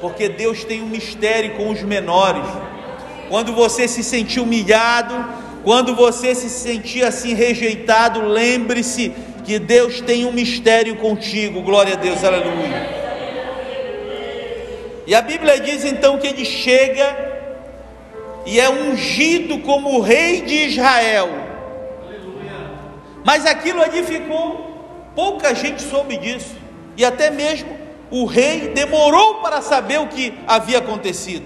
Porque 0.00 0.28
Deus 0.28 0.64
tem 0.64 0.82
um 0.82 0.86
mistério 0.86 1.56
com 1.56 1.70
os 1.70 1.82
menores. 1.82 2.46
Quando 3.28 3.52
você 3.52 3.86
se 3.86 4.02
sentir 4.02 4.40
humilhado, 4.40 5.14
quando 5.62 5.94
você 5.94 6.34
se 6.34 6.48
sentir 6.48 7.04
assim 7.04 7.34
rejeitado, 7.34 8.26
lembre-se 8.26 9.12
que 9.44 9.58
Deus 9.58 10.00
tem 10.00 10.24
um 10.24 10.32
mistério 10.32 10.96
contigo. 10.96 11.62
Glória 11.62 11.94
a 11.94 11.96
Deus, 11.96 12.22
aleluia. 12.24 12.96
E 15.06 15.14
a 15.14 15.22
Bíblia 15.22 15.60
diz 15.60 15.84
então 15.84 16.18
que 16.18 16.26
ele 16.26 16.44
chega 16.44 17.26
e 18.44 18.58
é 18.58 18.68
ungido 18.68 19.58
como 19.60 20.00
rei 20.00 20.42
de 20.42 20.66
Israel. 20.66 21.28
Mas 23.24 23.46
aquilo 23.46 23.82
ali 23.82 24.02
ficou, 24.02 24.75
pouca 25.16 25.52
gente 25.52 25.82
soube 25.82 26.16
disso, 26.16 26.54
e 26.96 27.04
até 27.04 27.30
mesmo 27.30 27.76
o 28.10 28.24
rei 28.24 28.68
demorou 28.68 29.36
para 29.36 29.60
saber 29.60 29.98
o 29.98 30.06
que 30.06 30.32
havia 30.46 30.78
acontecido. 30.78 31.44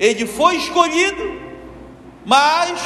Ele 0.00 0.26
foi 0.26 0.56
escolhido, 0.56 1.40
mas 2.24 2.80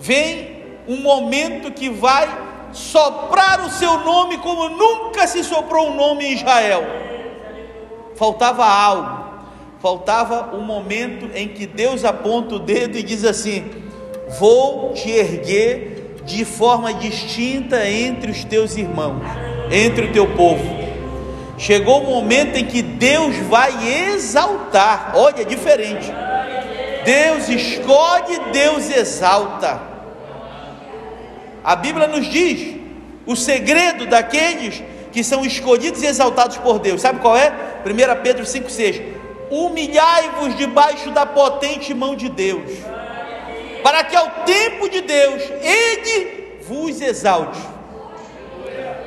vem 0.00 0.64
um 0.88 0.96
momento 0.96 1.70
que 1.70 1.88
vai 1.88 2.28
soprar 2.72 3.64
o 3.64 3.70
seu 3.70 3.98
nome 4.00 4.38
como 4.38 4.68
nunca 4.68 5.28
se 5.28 5.44
soprou 5.44 5.90
um 5.90 5.94
nome 5.94 6.24
em 6.24 6.32
Israel 6.32 7.06
faltava 8.16 8.64
algo, 8.64 9.26
faltava 9.80 10.56
um 10.56 10.62
momento 10.62 11.30
em 11.34 11.48
que 11.48 11.66
Deus 11.66 12.04
aponta 12.04 12.56
o 12.56 12.58
dedo 12.58 12.96
e 12.98 13.02
diz 13.02 13.24
assim: 13.24 13.70
Vou 14.38 14.92
te 14.92 15.10
erguer 15.10 16.05
de 16.26 16.44
forma 16.44 16.92
distinta 16.92 17.88
entre 17.88 18.30
os 18.32 18.44
teus 18.44 18.76
irmãos, 18.76 19.22
entre 19.70 20.06
o 20.06 20.12
teu 20.12 20.26
povo. 20.34 20.86
Chegou 21.56 22.02
o 22.02 22.10
momento 22.10 22.56
em 22.56 22.66
que 22.66 22.82
Deus 22.82 23.36
vai 23.48 23.72
exaltar, 24.10 25.12
olha, 25.14 25.40
é 25.40 25.44
diferente. 25.44 26.12
Deus 27.04 27.48
escolhe, 27.48 28.38
Deus 28.52 28.90
exalta. 28.90 29.80
A 31.64 31.76
Bíblia 31.76 32.08
nos 32.08 32.26
diz 32.28 32.76
o 33.24 33.34
segredo 33.36 34.06
daqueles 34.06 34.82
que 35.12 35.24
são 35.24 35.44
escolhidos 35.44 36.02
e 36.02 36.06
exaltados 36.06 36.58
por 36.58 36.78
Deus. 36.78 37.00
Sabe 37.00 37.20
qual 37.20 37.36
é? 37.36 37.52
1 37.86 38.22
Pedro 38.22 38.44
5,6: 38.44 39.02
Humilhai-vos 39.50 40.56
debaixo 40.56 41.10
da 41.12 41.24
potente 41.24 41.94
mão 41.94 42.14
de 42.14 42.28
Deus, 42.28 42.70
para 43.86 44.02
que 44.02 44.16
ao 44.16 44.28
tempo 44.44 44.88
de 44.88 45.00
Deus 45.00 45.40
Ele 45.62 46.58
vos 46.62 47.00
exalte. 47.00 47.60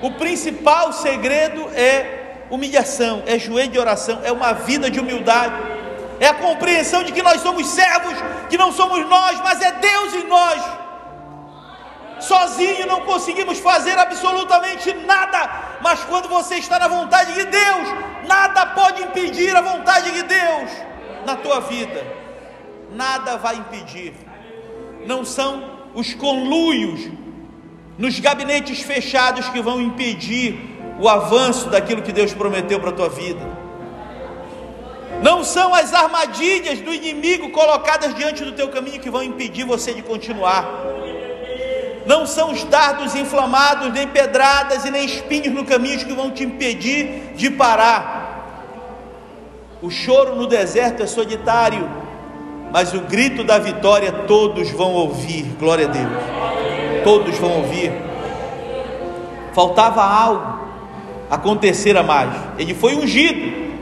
O 0.02 0.12
principal 0.12 0.94
segredo 0.94 1.70
é 1.76 2.46
humilhação, 2.50 3.22
é 3.26 3.38
joelho 3.38 3.74
de 3.74 3.78
oração, 3.78 4.22
é 4.24 4.32
uma 4.32 4.54
vida 4.54 4.90
de 4.90 4.98
humildade, 4.98 5.54
é 6.22 6.28
a 6.28 6.34
compreensão 6.34 7.04
de 7.04 7.12
que 7.12 7.22
nós 7.22 7.42
somos 7.42 7.68
servos, 7.68 8.14
que 8.50 8.58
não 8.58 8.72
somos 8.72 9.06
nós, 9.06 9.42
mas 9.42 9.62
é 9.62 9.70
Deus 9.74 10.14
em 10.14 10.24
nós. 10.30 10.64
Sozinho 12.22 12.88
não 12.88 13.02
conseguimos 13.02 13.60
fazer 13.60 14.00
absolutamente 14.00 14.94
nada, 14.94 15.80
mas 15.82 16.06
quando 16.06 16.30
você 16.30 16.56
está 16.56 16.80
na 16.80 16.88
vontade 16.88 17.34
de 17.34 17.44
Deus, 17.44 17.86
nada 18.26 18.68
pode 18.68 19.04
impedir 19.04 19.54
a 19.54 19.60
vontade 19.60 20.10
de 20.12 20.24
Deus 20.24 20.72
na 21.26 21.36
tua 21.36 21.60
vida. 21.60 22.02
Nada 22.92 23.36
vai 23.36 23.56
impedir. 23.58 24.29
Não 25.06 25.26
são 25.26 25.64
os 25.94 26.14
conluios 26.14 27.10
nos 27.98 28.20
gabinetes 28.20 28.82
fechados 28.82 29.48
que 29.50 29.62
vão 29.62 29.82
impedir 29.82 30.78
o 31.00 31.08
avanço 31.08 31.70
daquilo 31.70 32.02
que 32.02 32.12
Deus 32.12 32.34
prometeu 32.34 32.80
para 32.80 32.90
a 32.90 32.94
tua 32.94 33.10
vida. 33.10 33.42
Não 35.22 35.44
são 35.44 35.74
as 35.74 35.94
armadilhas 35.94 36.80
do 36.80 36.94
inimigo 36.94 37.50
colocadas 37.50 38.14
diante 38.16 38.44
do 38.44 38.54
teu 38.54 38.70
caminho 38.70 39.02
que 39.02 39.10
vão 39.10 39.24
impedir 39.24 39.66
você 39.66 39.94
de 39.94 40.02
continuar 40.02 40.66
não 42.10 42.26
são 42.26 42.52
os 42.52 42.64
dardos 42.64 43.14
inflamados, 43.14 43.94
nem 43.94 44.08
pedradas 44.08 44.84
e 44.84 44.90
nem 44.90 45.06
espinhos 45.06 45.54
no 45.54 45.64
caminho 45.64 46.00
que 46.00 46.12
vão 46.12 46.32
te 46.32 46.44
impedir 46.44 47.34
de 47.36 47.52
parar. 47.52 48.18
O 49.80 49.92
choro 49.92 50.36
no 50.36 50.48
deserto 50.48 51.04
é 51.04 51.06
solitário, 51.06 51.88
mas 52.72 52.94
o 52.94 53.02
grito 53.02 53.44
da 53.44 53.58
vitória 53.58 54.12
todos 54.12 54.70
vão 54.72 54.94
ouvir. 54.94 55.44
Glória 55.60 55.88
a 55.88 55.90
Deus. 55.90 57.04
Todos 57.04 57.38
vão 57.38 57.58
ouvir. 57.58 57.92
Faltava 59.54 60.04
algo 60.04 60.60
acontecer 61.30 61.98
a 61.98 62.04
mais. 62.04 62.32
Ele 62.58 62.74
foi 62.74 62.96
ungido, 62.96 63.74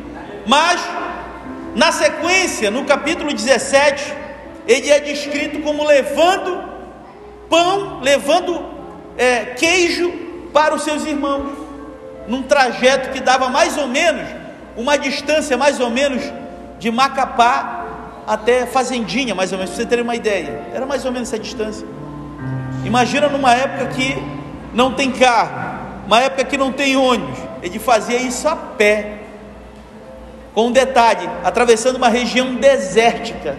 mas 0.46 0.82
na 1.76 1.92
sequência, 1.92 2.72
no 2.72 2.86
capítulo 2.86 3.34
17, 3.34 4.14
ele 4.68 4.90
é 4.90 5.00
descrito 5.00 5.60
como 5.60 5.84
levando 5.84 6.64
pão, 7.50 8.00
levando 8.02 8.66
é, 9.18 9.46
queijo 9.46 10.12
para 10.54 10.76
os 10.76 10.84
seus 10.84 11.06
irmãos, 11.06 11.52
num 12.28 12.44
trajeto 12.44 13.12
que 13.12 13.20
dava 13.20 13.50
mais 13.50 13.78
ou 13.78 13.88
menos, 13.88 14.28
uma 14.76 14.98
distância 14.98 15.58
mais 15.58 15.80
ou 15.80 15.90
menos 15.90 16.22
de 16.80 16.92
Macapá 16.92 17.87
até 18.28 18.66
Fazendinha, 18.66 19.34
mais 19.34 19.54
ou 19.54 19.58
menos, 19.58 19.74
para 19.74 19.84
você 19.84 19.90
ter 19.90 20.02
uma 20.02 20.16
ideia, 20.16 20.68
era 20.74 20.86
mais 20.86 21.06
ou 21.06 21.12
menos 21.12 21.30
essa 21.30 21.42
distância. 21.42 21.88
Imagina 22.84 23.30
numa 23.30 23.54
época 23.54 23.88
que 23.88 24.22
não 24.74 24.94
tem 24.94 25.12
carro, 25.12 25.78
uma 26.06 26.20
época 26.20 26.44
que 26.44 26.58
não 26.58 26.74
tem 26.74 26.98
ônibus, 26.98 27.40
ele 27.64 27.80
fazia 27.80 28.18
isso 28.18 28.48
a 28.48 28.56
pé, 28.56 29.20
com 30.54 30.68
um 30.68 30.72
detalhe, 30.72 31.30
atravessando 31.44 31.96
uma 31.96 32.10
região 32.10 32.56
desértica. 32.56 33.56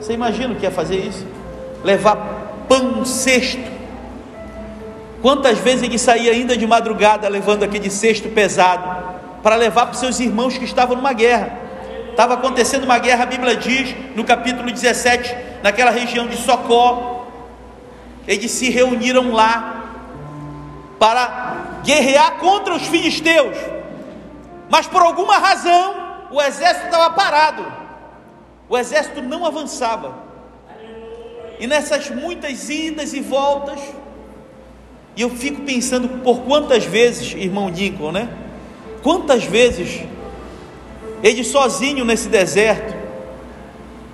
Você 0.00 0.14
imagina 0.14 0.54
o 0.54 0.56
que 0.56 0.66
é 0.66 0.70
fazer 0.70 0.96
isso? 0.96 1.26
Levar 1.84 2.16
pão 2.68 3.00
um 3.00 3.04
cesto. 3.04 3.70
Quantas 5.20 5.58
vezes 5.58 5.84
ele 5.84 5.98
saía 5.98 6.32
ainda 6.32 6.56
de 6.56 6.66
madrugada 6.66 7.28
levando 7.28 7.62
aquele 7.62 7.90
cesto 7.90 8.28
pesado 8.30 9.12
para 9.42 9.56
levar 9.56 9.86
para 9.86 9.92
os 9.92 10.00
seus 10.00 10.18
irmãos 10.20 10.56
que 10.56 10.64
estavam 10.64 10.96
numa 10.96 11.12
guerra. 11.12 11.61
Estava 12.12 12.34
acontecendo 12.34 12.84
uma 12.84 12.98
guerra, 12.98 13.24
a 13.24 13.26
Bíblia 13.26 13.56
diz 13.56 13.96
no 14.14 14.22
capítulo 14.22 14.70
17 14.70 15.34
naquela 15.62 15.90
região 15.90 16.26
de 16.28 16.36
Socó. 16.36 17.26
Eles 18.28 18.50
se 18.50 18.68
reuniram 18.68 19.32
lá 19.32 19.82
para 20.98 21.80
guerrear 21.82 22.36
contra 22.36 22.74
os 22.74 22.82
filisteus. 22.82 23.56
Mas 24.68 24.86
por 24.86 25.02
alguma 25.02 25.38
razão, 25.38 25.94
o 26.30 26.40
exército 26.40 26.84
estava 26.84 27.14
parado. 27.14 27.64
O 28.68 28.76
exército 28.76 29.22
não 29.22 29.46
avançava. 29.46 30.14
E 31.58 31.66
nessas 31.66 32.10
muitas 32.10 32.68
idas 32.68 33.14
e 33.14 33.20
voltas, 33.20 33.80
e 35.16 35.22
eu 35.22 35.30
fico 35.30 35.62
pensando 35.62 36.20
por 36.22 36.40
quantas 36.40 36.84
vezes, 36.84 37.32
irmão 37.34 37.70
Lincoln, 37.70 38.12
né? 38.12 38.28
Quantas 39.02 39.44
vezes 39.44 40.04
ele 41.22 41.44
sozinho 41.44 42.04
nesse 42.04 42.28
deserto. 42.28 42.94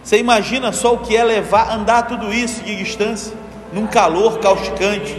Você 0.03 0.19
imagina 0.19 0.73
só 0.73 0.95
o 0.95 0.99
que 0.99 1.17
é 1.17 1.25
levar, 1.25 1.71
andar 1.71 2.03
tudo 2.03 2.33
isso 2.33 2.63
de 2.63 2.77
distância, 2.77 3.33
num 3.73 3.87
calor 3.87 4.39
causticante. 4.39 5.17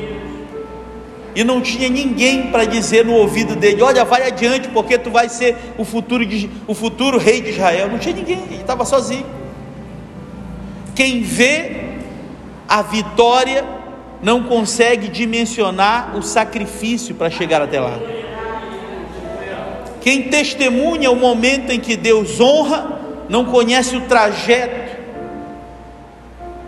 E 1.36 1.44
não 1.44 1.62
tinha 1.62 1.90
ninguém 1.90 2.52
para 2.52 2.66
dizer 2.66 3.06
no 3.06 3.14
ouvido 3.14 3.56
dele: 3.56 3.82
Olha, 3.82 4.04
vai 4.04 4.28
adiante, 4.28 4.68
porque 4.70 4.98
tu 4.98 5.12
vai 5.12 5.30
ser 5.30 5.56
o 5.78 5.86
futuro, 5.86 6.26
de, 6.26 6.50
o 6.68 6.74
futuro 6.74 7.18
rei 7.18 7.42
de 7.42 7.50
Israel. 7.52 7.88
Não 7.90 8.00
tinha 8.00 8.16
ninguém, 8.16 8.40
ele 8.50 8.62
estava 8.62 8.84
sozinho. 8.84 9.26
Quem 10.96 11.22
vê 11.22 11.90
a 12.68 12.82
vitória 12.82 13.64
não 14.22 14.44
consegue 14.44 15.08
dimensionar 15.08 16.16
o 16.18 16.22
sacrifício 16.22 17.16
para 17.16 17.30
chegar 17.30 17.62
até 17.62 17.80
lá. 17.80 17.98
Quem 20.02 20.30
testemunha 20.30 21.12
o 21.12 21.16
momento 21.16 21.72
em 21.72 21.80
que 21.80 21.96
Deus 21.96 22.40
honra, 22.40 23.00
não 23.30 23.46
conhece 23.46 23.96
o 23.96 24.02
trajeto. 24.02 24.98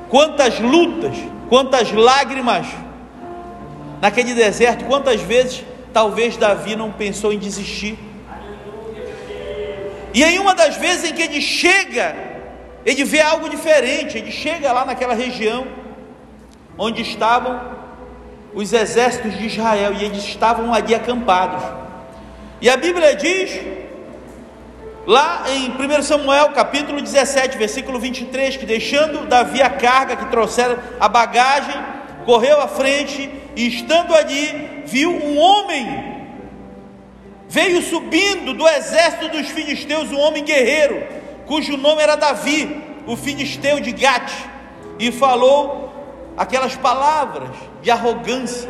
Quantas 0.10 0.60
lutas, 0.60 1.16
quantas 1.50 1.92
lágrimas 1.92 2.68
naquele 4.02 4.34
deserto, 4.34 4.86
quantas 4.86 5.22
vezes 5.22 5.64
talvez 5.94 6.38
Davi 6.38 6.76
não 6.76 6.92
pensou 6.92 7.32
em 7.32 7.40
desistir. 7.40 7.98
E 10.14 10.24
em 10.24 10.40
uma 10.40 10.54
das 10.54 10.76
vezes 10.76 11.10
em 11.10 11.14
que 11.14 11.22
ele 11.22 11.42
chega, 11.42 12.16
ele 12.86 13.04
vê 13.04 13.22
algo 13.22 13.50
diferente, 13.50 14.18
ele 14.18 14.32
chega 14.32 14.72
lá 14.74 14.86
naquela 14.86 15.14
região 15.14 15.66
onde 16.78 17.02
estavam 17.02 17.62
os 18.54 18.74
exércitos 18.74 19.38
de 19.38 19.46
Israel 19.46 19.94
e 19.94 20.04
eles 20.04 20.24
estavam 20.26 20.74
ali 20.74 20.94
acampados. 20.94 21.81
E 22.62 22.70
a 22.70 22.78
Bíblia 22.78 23.16
diz, 23.16 23.60
lá 25.08 25.46
em 25.50 25.72
1 25.72 26.04
Samuel 26.04 26.50
capítulo 26.50 27.02
17, 27.02 27.58
versículo 27.58 28.00
23, 28.00 28.56
que 28.56 28.68
deixando 28.68 29.26
Davi 29.26 29.64
a 29.64 29.70
carga 29.72 30.16
que 30.16 30.30
trouxeram 30.30 30.78
a 31.00 31.10
bagagem, 31.10 31.74
correu 32.24 32.62
à 32.62 32.68
frente 32.68 33.32
e 33.56 33.68
estando 33.68 34.14
ali, 34.14 34.84
viu 34.86 35.12
um 35.12 35.40
homem, 35.40 36.22
veio 37.50 37.82
subindo 37.82 38.54
do 38.54 38.68
exército 38.68 39.30
dos 39.30 39.48
filisteus, 39.48 40.12
um 40.12 40.20
homem 40.20 40.44
guerreiro, 40.44 41.04
cujo 41.48 41.76
nome 41.76 42.04
era 42.04 42.16
Davi, 42.16 42.80
o 43.08 43.18
filisteu 43.18 43.80
de 43.80 43.92
Gate, 43.92 44.32
e 45.00 45.12
falou 45.12 45.92
aquelas 46.38 46.76
palavras 46.76 47.50
de 47.82 47.90
arrogância, 47.90 48.70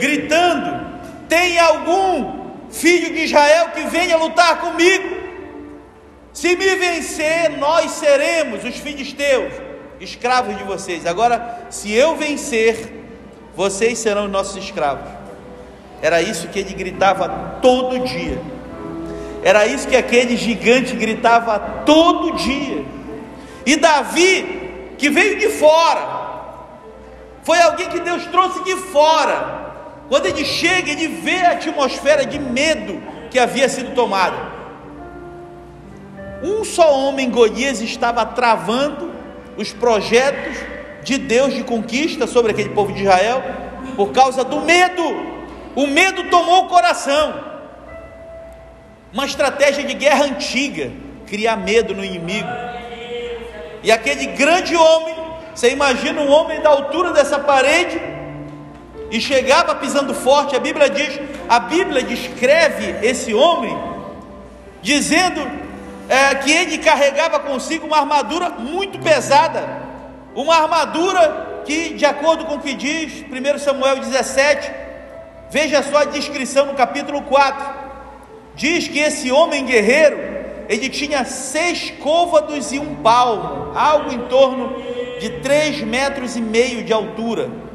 gritando: 0.00 0.84
Tem 1.28 1.56
algum 1.56 2.39
filho 2.70 3.12
de 3.12 3.24
Israel 3.24 3.70
que 3.70 3.82
venha 3.84 4.16
lutar 4.16 4.60
comigo. 4.60 5.20
Se 6.32 6.56
me 6.56 6.76
vencer, 6.76 7.50
nós 7.58 7.90
seremos 7.92 8.64
os 8.64 8.76
filisteus, 8.76 9.52
escravos 10.00 10.56
de 10.56 10.64
vocês. 10.64 11.06
Agora, 11.06 11.66
se 11.70 11.92
eu 11.92 12.16
vencer, 12.16 12.92
vocês 13.54 13.98
serão 13.98 14.28
nossos 14.28 14.62
escravos. 14.62 15.10
Era 16.00 16.22
isso 16.22 16.48
que 16.48 16.58
ele 16.60 16.72
gritava 16.72 17.58
todo 17.60 17.98
dia. 18.00 18.40
Era 19.42 19.66
isso 19.66 19.88
que 19.88 19.96
aquele 19.96 20.36
gigante 20.36 20.94
gritava 20.94 21.58
todo 21.84 22.36
dia. 22.36 22.84
E 23.66 23.76
Davi, 23.76 24.94
que 24.96 25.10
veio 25.10 25.38
de 25.38 25.48
fora, 25.48 26.20
foi 27.42 27.60
alguém 27.60 27.88
que 27.88 28.00
Deus 28.00 28.24
trouxe 28.26 28.62
de 28.64 28.76
fora 28.76 29.69
quando 30.10 30.26
ele 30.26 30.44
chega, 30.44 30.90
ele 30.90 31.06
vê 31.06 31.36
a 31.36 31.52
atmosfera 31.52 32.26
de 32.26 32.36
medo 32.36 33.00
que 33.30 33.38
havia 33.38 33.68
sido 33.68 33.94
tomada. 33.94 34.36
Um 36.42 36.64
só 36.64 36.98
homem, 36.98 37.30
Golias, 37.30 37.80
estava 37.80 38.26
travando 38.26 39.12
os 39.56 39.72
projetos 39.72 40.56
de 41.04 41.16
Deus 41.16 41.54
de 41.54 41.62
conquista 41.62 42.26
sobre 42.26 42.50
aquele 42.50 42.70
povo 42.70 42.92
de 42.92 43.02
Israel 43.02 43.40
por 43.94 44.10
causa 44.10 44.42
do 44.42 44.60
medo. 44.62 45.04
O 45.76 45.86
medo 45.86 46.24
tomou 46.24 46.64
o 46.64 46.68
coração. 46.68 47.44
Uma 49.12 49.26
estratégia 49.26 49.84
de 49.84 49.94
guerra 49.94 50.24
antiga, 50.24 50.90
criar 51.24 51.56
medo 51.56 51.94
no 51.94 52.04
inimigo. 52.04 52.48
E 53.84 53.92
aquele 53.92 54.26
grande 54.26 54.74
homem, 54.74 55.14
você 55.54 55.70
imagina 55.70 56.20
um 56.20 56.32
homem 56.32 56.60
da 56.60 56.70
altura 56.70 57.12
dessa 57.12 57.38
parede, 57.38 58.18
e 59.10 59.20
chegava 59.20 59.74
pisando 59.74 60.14
forte. 60.14 60.56
A 60.56 60.60
Bíblia 60.60 60.88
diz, 60.88 61.20
a 61.48 61.58
Bíblia 61.58 62.02
descreve 62.02 63.06
esse 63.06 63.34
homem 63.34 63.76
dizendo 64.80 65.40
é, 66.08 66.34
que 66.36 66.50
ele 66.50 66.78
carregava 66.78 67.40
consigo 67.40 67.86
uma 67.86 67.98
armadura 67.98 68.50
muito 68.50 68.98
pesada, 68.98 69.82
uma 70.34 70.54
armadura 70.54 71.62
que, 71.66 71.94
de 71.94 72.06
acordo 72.06 72.46
com 72.46 72.54
o 72.54 72.60
que 72.60 72.72
diz 72.72 73.24
1 73.24 73.58
Samuel 73.58 73.98
17, 73.98 74.70
veja 75.50 75.82
só 75.82 75.98
a 75.98 76.04
descrição 76.04 76.66
no 76.66 76.74
capítulo 76.74 77.22
4. 77.22 77.80
Diz 78.54 78.88
que 78.88 78.98
esse 78.98 79.30
homem 79.30 79.64
guerreiro, 79.64 80.18
ele 80.68 80.88
tinha 80.88 81.24
seis 81.24 81.92
côvados 82.00 82.72
e 82.72 82.78
um 82.78 82.96
palmo, 82.96 83.72
algo 83.76 84.12
em 84.12 84.20
torno 84.28 84.80
de 85.20 85.30
três 85.40 85.80
metros 85.82 86.36
e 86.36 86.40
meio 86.40 86.82
de 86.84 86.92
altura 86.92 87.69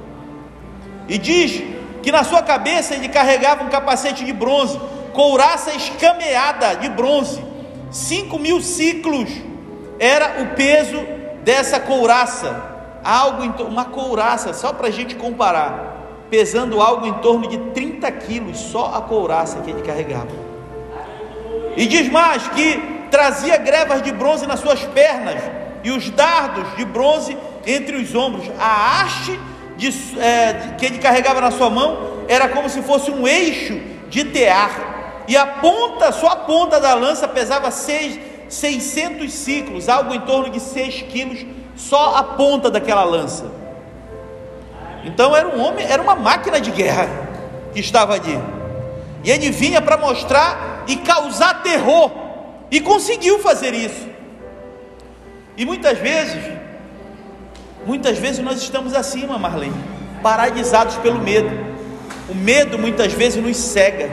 e 1.07 1.17
diz 1.17 1.61
que 2.01 2.11
na 2.11 2.23
sua 2.23 2.41
cabeça 2.41 2.93
ele 2.93 3.09
carregava 3.09 3.63
um 3.63 3.69
capacete 3.69 4.23
de 4.23 4.33
bronze, 4.33 4.79
couraça 5.13 5.73
escameada 5.73 6.75
de 6.75 6.89
bronze, 6.89 7.43
cinco 7.91 8.37
mil 8.37 8.61
ciclos 8.61 9.29
era 9.99 10.41
o 10.41 10.55
peso 10.55 10.99
dessa 11.43 11.79
couraça, 11.79 12.99
algo 13.03 13.43
em 13.43 13.51
uma 13.63 13.85
couraça, 13.85 14.53
só 14.53 14.73
para 14.73 14.87
a 14.87 14.91
gente 14.91 15.15
comparar, 15.15 16.25
pesando 16.29 16.81
algo 16.81 17.05
em 17.05 17.13
torno 17.15 17.47
de 17.47 17.57
30 17.71 18.11
quilos, 18.13 18.57
só 18.57 18.93
a 18.95 19.01
couraça 19.01 19.61
que 19.61 19.69
ele 19.69 19.81
carregava. 19.81 20.45
E 21.77 21.85
diz 21.87 22.09
mais 22.09 22.47
que 22.49 23.07
trazia 23.11 23.57
grevas 23.57 24.01
de 24.01 24.11
bronze 24.11 24.45
nas 24.45 24.59
suas 24.59 24.81
pernas 24.83 25.41
e 25.83 25.91
os 25.91 26.09
dardos 26.09 26.75
de 26.75 26.83
bronze 26.83 27.37
entre 27.65 27.95
os 27.97 28.13
ombros, 28.15 28.49
a 28.59 29.01
haste 29.01 29.39
de, 29.77 29.89
é, 30.19 30.75
que 30.77 30.85
ele 30.85 30.99
carregava 30.99 31.41
na 31.41 31.51
sua 31.51 31.69
mão 31.69 32.15
era 32.27 32.49
como 32.49 32.69
se 32.69 32.81
fosse 32.81 33.11
um 33.11 33.27
eixo 33.27 33.79
de 34.09 34.23
tear, 34.25 35.23
e 35.27 35.35
a 35.35 35.45
ponta, 35.45 36.11
só 36.11 36.27
a 36.27 36.35
ponta 36.35 36.79
da 36.79 36.93
lança 36.93 37.27
pesava 37.27 37.71
seis, 37.71 38.19
600 38.47 39.31
ciclos, 39.31 39.89
algo 39.89 40.13
em 40.13 40.21
torno 40.21 40.49
de 40.49 40.59
6 40.59 41.01
quilos, 41.03 41.45
só 41.75 42.15
a 42.15 42.23
ponta 42.23 42.69
daquela 42.69 43.03
lança. 43.03 43.51
Então 45.03 45.35
era 45.35 45.47
um 45.47 45.59
homem, 45.59 45.85
era 45.85 46.01
uma 46.01 46.15
máquina 46.15 46.59
de 46.59 46.71
guerra 46.71 47.07
que 47.73 47.79
estava 47.79 48.13
ali, 48.13 48.39
e 49.23 49.31
ele 49.31 49.51
vinha 49.51 49.81
para 49.81 49.97
mostrar 49.97 50.83
e 50.87 50.95
causar 50.97 51.63
terror, 51.63 52.11
e 52.69 52.79
conseguiu 52.79 53.39
fazer 53.39 53.73
isso. 53.73 54.07
E 55.57 55.65
muitas 55.65 55.97
vezes 55.97 56.43
Muitas 57.85 58.17
vezes 58.17 58.43
nós 58.43 58.61
estamos 58.61 58.93
assim, 58.93 59.25
Marlene, 59.27 59.75
paralisados 60.23 60.95
pelo 60.97 61.19
medo. 61.19 61.49
O 62.27 62.33
medo 62.33 62.79
muitas 62.79 63.13
vezes 63.13 63.41
nos 63.41 63.55
cega. 63.57 64.09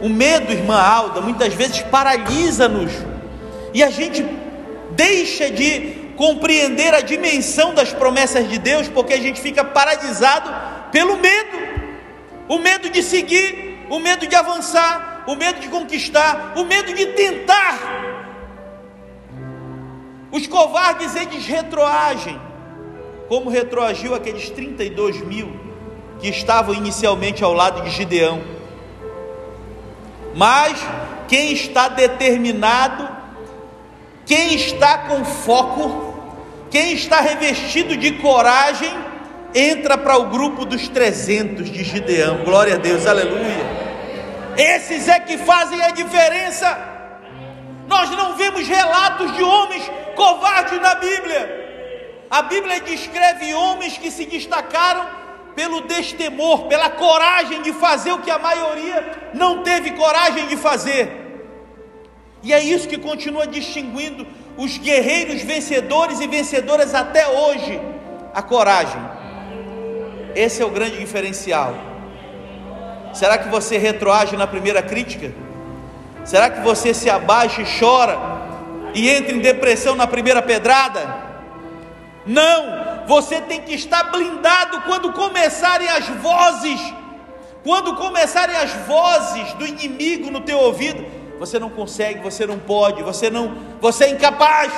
O 0.00 0.08
medo, 0.08 0.52
irmã 0.52 0.76
Alda, 0.76 1.22
muitas 1.22 1.54
vezes 1.54 1.80
paralisa-nos. 1.80 2.92
E 3.72 3.82
a 3.82 3.88
gente 3.90 4.24
deixa 4.90 5.50
de 5.50 6.04
compreender 6.16 6.92
a 6.94 7.00
dimensão 7.00 7.74
das 7.74 7.92
promessas 7.92 8.48
de 8.48 8.58
Deus 8.58 8.88
porque 8.88 9.14
a 9.14 9.20
gente 9.20 9.40
fica 9.40 9.64
paralisado 9.64 10.52
pelo 10.92 11.16
medo. 11.16 11.64
O 12.46 12.58
medo 12.58 12.90
de 12.90 13.02
seguir, 13.02 13.86
o 13.88 13.98
medo 13.98 14.26
de 14.26 14.36
avançar, 14.36 15.24
o 15.26 15.34
medo 15.34 15.60
de 15.60 15.68
conquistar, 15.68 16.52
o 16.56 16.64
medo 16.64 16.92
de 16.92 17.06
tentar. 17.06 18.03
Os 20.34 20.48
covardes 20.48 21.14
eles 21.14 21.46
retroagem, 21.46 22.40
como 23.28 23.48
retroagiu 23.48 24.16
aqueles 24.16 24.50
32 24.50 25.20
mil 25.20 25.48
que 26.18 26.28
estavam 26.28 26.74
inicialmente 26.74 27.44
ao 27.44 27.52
lado 27.52 27.82
de 27.82 27.90
Gideão. 27.90 28.42
Mas 30.34 30.76
quem 31.28 31.52
está 31.52 31.86
determinado, 31.86 33.08
quem 34.26 34.56
está 34.56 34.98
com 35.06 35.24
foco, 35.24 36.12
Quem 36.68 36.94
está 36.94 37.20
revestido 37.20 37.96
de 37.96 38.14
coragem 38.14 38.92
entra 39.54 39.96
para 39.96 40.16
o 40.16 40.30
grupo 40.30 40.64
dos 40.64 40.88
300 40.88 41.70
de 41.70 41.84
Gideão. 41.84 42.38
Glória 42.38 42.74
a 42.74 42.78
Deus, 42.78 43.06
aleluia. 43.06 43.64
Esses 44.56 45.06
é 45.06 45.20
que 45.20 45.38
fazem 45.38 45.80
a 45.80 45.90
diferença. 45.90 46.93
Nós 47.86 48.10
não 48.10 48.34
vemos 48.36 48.66
relatos 48.66 49.34
de 49.36 49.42
homens 49.42 49.90
covardes 50.14 50.80
na 50.80 50.94
Bíblia. 50.94 51.42
A 52.30 52.42
Bíblia 52.42 52.80
descreve 52.80 53.54
homens 53.54 53.98
que 53.98 54.10
se 54.10 54.24
destacaram 54.24 55.06
pelo 55.54 55.82
destemor, 55.82 56.66
pela 56.66 56.90
coragem 56.90 57.62
de 57.62 57.72
fazer 57.72 58.12
o 58.12 58.18
que 58.18 58.30
a 58.30 58.38
maioria 58.38 59.30
não 59.34 59.62
teve 59.62 59.92
coragem 59.92 60.46
de 60.46 60.56
fazer. 60.56 61.24
E 62.42 62.52
é 62.52 62.62
isso 62.62 62.88
que 62.88 62.98
continua 62.98 63.46
distinguindo 63.46 64.26
os 64.56 64.76
guerreiros 64.78 65.42
vencedores 65.42 66.20
e 66.20 66.26
vencedoras 66.26 66.94
até 66.94 67.26
hoje: 67.26 67.80
a 68.34 68.42
coragem. 68.42 69.00
Esse 70.34 70.60
é 70.60 70.66
o 70.66 70.70
grande 70.70 70.98
diferencial. 70.98 71.74
Será 73.12 73.38
que 73.38 73.48
você 73.48 73.78
retroage 73.78 74.36
na 74.36 74.46
primeira 74.46 74.82
crítica? 74.82 75.32
Será 76.24 76.48
que 76.48 76.60
você 76.60 76.94
se 76.94 77.10
abaixa 77.10 77.62
e 77.62 77.78
chora 77.78 78.18
e 78.94 79.10
entra 79.10 79.34
em 79.34 79.40
depressão 79.40 79.94
na 79.94 80.06
primeira 80.06 80.40
pedrada? 80.40 81.22
Não, 82.26 83.06
você 83.06 83.40
tem 83.40 83.60
que 83.60 83.74
estar 83.74 84.04
blindado 84.04 84.80
quando 84.82 85.12
começarem 85.12 85.88
as 85.88 86.08
vozes, 86.08 86.80
quando 87.62 87.94
começarem 87.96 88.56
as 88.56 88.72
vozes 88.86 89.52
do 89.54 89.66
inimigo 89.66 90.30
no 90.30 90.40
teu 90.40 90.58
ouvido, 90.58 91.04
você 91.38 91.58
não 91.58 91.68
consegue, 91.68 92.20
você 92.20 92.46
não 92.46 92.58
pode, 92.58 93.02
você 93.02 93.28
não, 93.28 93.56
você 93.80 94.04
é 94.04 94.10
incapaz. 94.10 94.72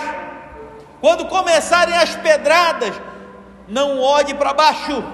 Quando 1.01 1.27
começarem 1.27 1.95
as 1.95 2.17
pedradas, 2.17 2.93
não 3.69 4.01
olhe 4.01 4.35
para 4.35 4.53
baixo, 4.53 5.05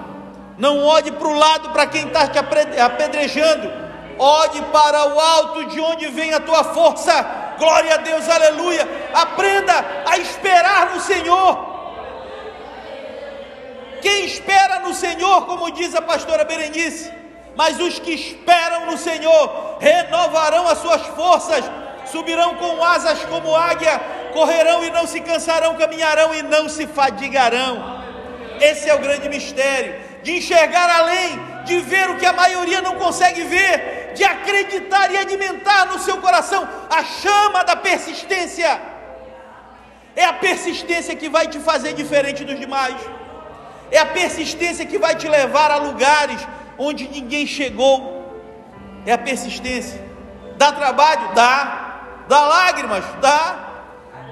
não 0.57 0.83
olhe 0.83 1.11
para 1.11 1.27
o 1.27 1.37
lado 1.37 1.69
para 1.69 1.85
quem 1.85 2.07
está 2.07 2.27
te 2.27 2.39
apedrejando, 2.39 3.82
olhe 4.19 4.61
para 4.71 5.07
o 5.13 5.19
alto 5.19 5.65
de 5.65 5.79
onde 5.79 6.07
vem 6.07 6.33
a 6.33 6.39
tua 6.39 6.63
força. 6.63 7.13
Glória 7.57 7.95
a 7.95 7.97
Deus, 7.97 8.27
aleluia. 8.29 8.87
Aprenda 9.13 9.73
a 10.05 10.17
esperar 10.17 10.93
no 10.93 11.01
Senhor. 11.01 11.73
Quem 14.01 14.25
espera 14.25 14.79
no 14.79 14.93
Senhor, 14.93 15.45
como 15.45 15.71
diz 15.71 15.95
a 15.95 16.01
pastora 16.01 16.43
Berenice, 16.43 17.11
mas 17.55 17.79
os 17.79 17.99
que 17.99 18.11
esperam 18.11 18.87
no 18.87 18.97
Senhor 18.97 19.77
renovarão 19.79 20.67
as 20.67 20.79
suas 20.79 21.01
forças, 21.07 21.63
subirão 22.11 22.55
com 22.55 22.83
asas 22.83 23.23
como 23.25 23.55
águia, 23.55 23.99
correrão 24.33 24.83
e 24.83 24.89
não 24.91 25.07
se 25.07 25.21
cansarão, 25.21 25.75
caminharão 25.75 26.33
e 26.35 26.41
não 26.41 26.67
se 26.67 26.85
fadigarão. 26.87 28.03
Esse 28.59 28.89
é 28.89 28.95
o 28.95 28.99
grande 28.99 29.29
mistério 29.29 29.95
de 30.23 30.37
enxergar 30.37 30.89
além, 30.89 31.39
de 31.65 31.79
ver 31.81 32.09
o 32.09 32.17
que 32.17 32.25
a 32.25 32.33
maioria 32.33 32.81
não 32.81 32.95
consegue 32.95 33.43
ver, 33.43 34.02
de 34.13 34.23
acreditar 34.23 35.11
e 35.11 35.17
alimentar 35.17 35.85
no 35.85 35.99
seu 35.99 36.17
coração 36.17 36.67
a 36.89 37.03
chama 37.03 37.63
da 37.63 37.75
persistência. 37.75 38.81
É 40.15 40.25
a 40.25 40.33
persistência 40.33 41.15
que 41.15 41.29
vai 41.29 41.47
te 41.47 41.59
fazer 41.59 41.93
diferente 41.93 42.43
dos 42.43 42.59
demais. 42.59 42.95
É 43.91 43.99
a 43.99 44.05
persistência 44.05 44.85
que 44.85 44.97
vai 44.97 45.15
te 45.15 45.27
levar 45.27 45.71
a 45.71 45.77
lugares 45.77 46.39
onde 46.77 47.07
ninguém 47.07 47.45
chegou. 47.45 47.97
É 49.05 49.13
a 49.13 49.17
persistência. 49.17 50.01
Dá 50.57 50.71
trabalho? 50.71 51.33
Dá. 51.33 52.25
Dá 52.27 52.41
lágrimas? 52.45 53.03
Dá. 53.21 53.41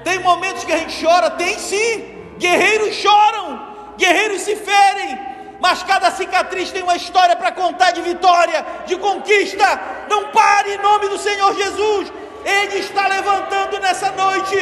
Tem 0.03 0.19
momentos 0.19 0.63
que 0.63 0.71
a 0.71 0.77
gente 0.77 1.03
chora? 1.03 1.31
Tem 1.31 1.57
sim. 1.57 2.35
Guerreiros 2.37 2.95
choram. 2.95 3.95
Guerreiros 3.97 4.41
se 4.41 4.55
ferem. 4.55 5.30
Mas 5.61 5.83
cada 5.83 6.09
cicatriz 6.09 6.71
tem 6.71 6.81
uma 6.81 6.95
história 6.95 7.35
para 7.35 7.51
contar 7.51 7.91
de 7.91 8.01
vitória, 8.01 8.65
de 8.87 8.97
conquista. 8.97 9.79
Não 10.09 10.29
pare 10.29 10.73
em 10.73 10.77
nome 10.79 11.07
do 11.07 11.19
Senhor 11.19 11.55
Jesus. 11.55 12.11
Ele 12.43 12.79
está 12.79 13.07
levantando 13.07 13.79
nessa 13.79 14.11
noite 14.11 14.57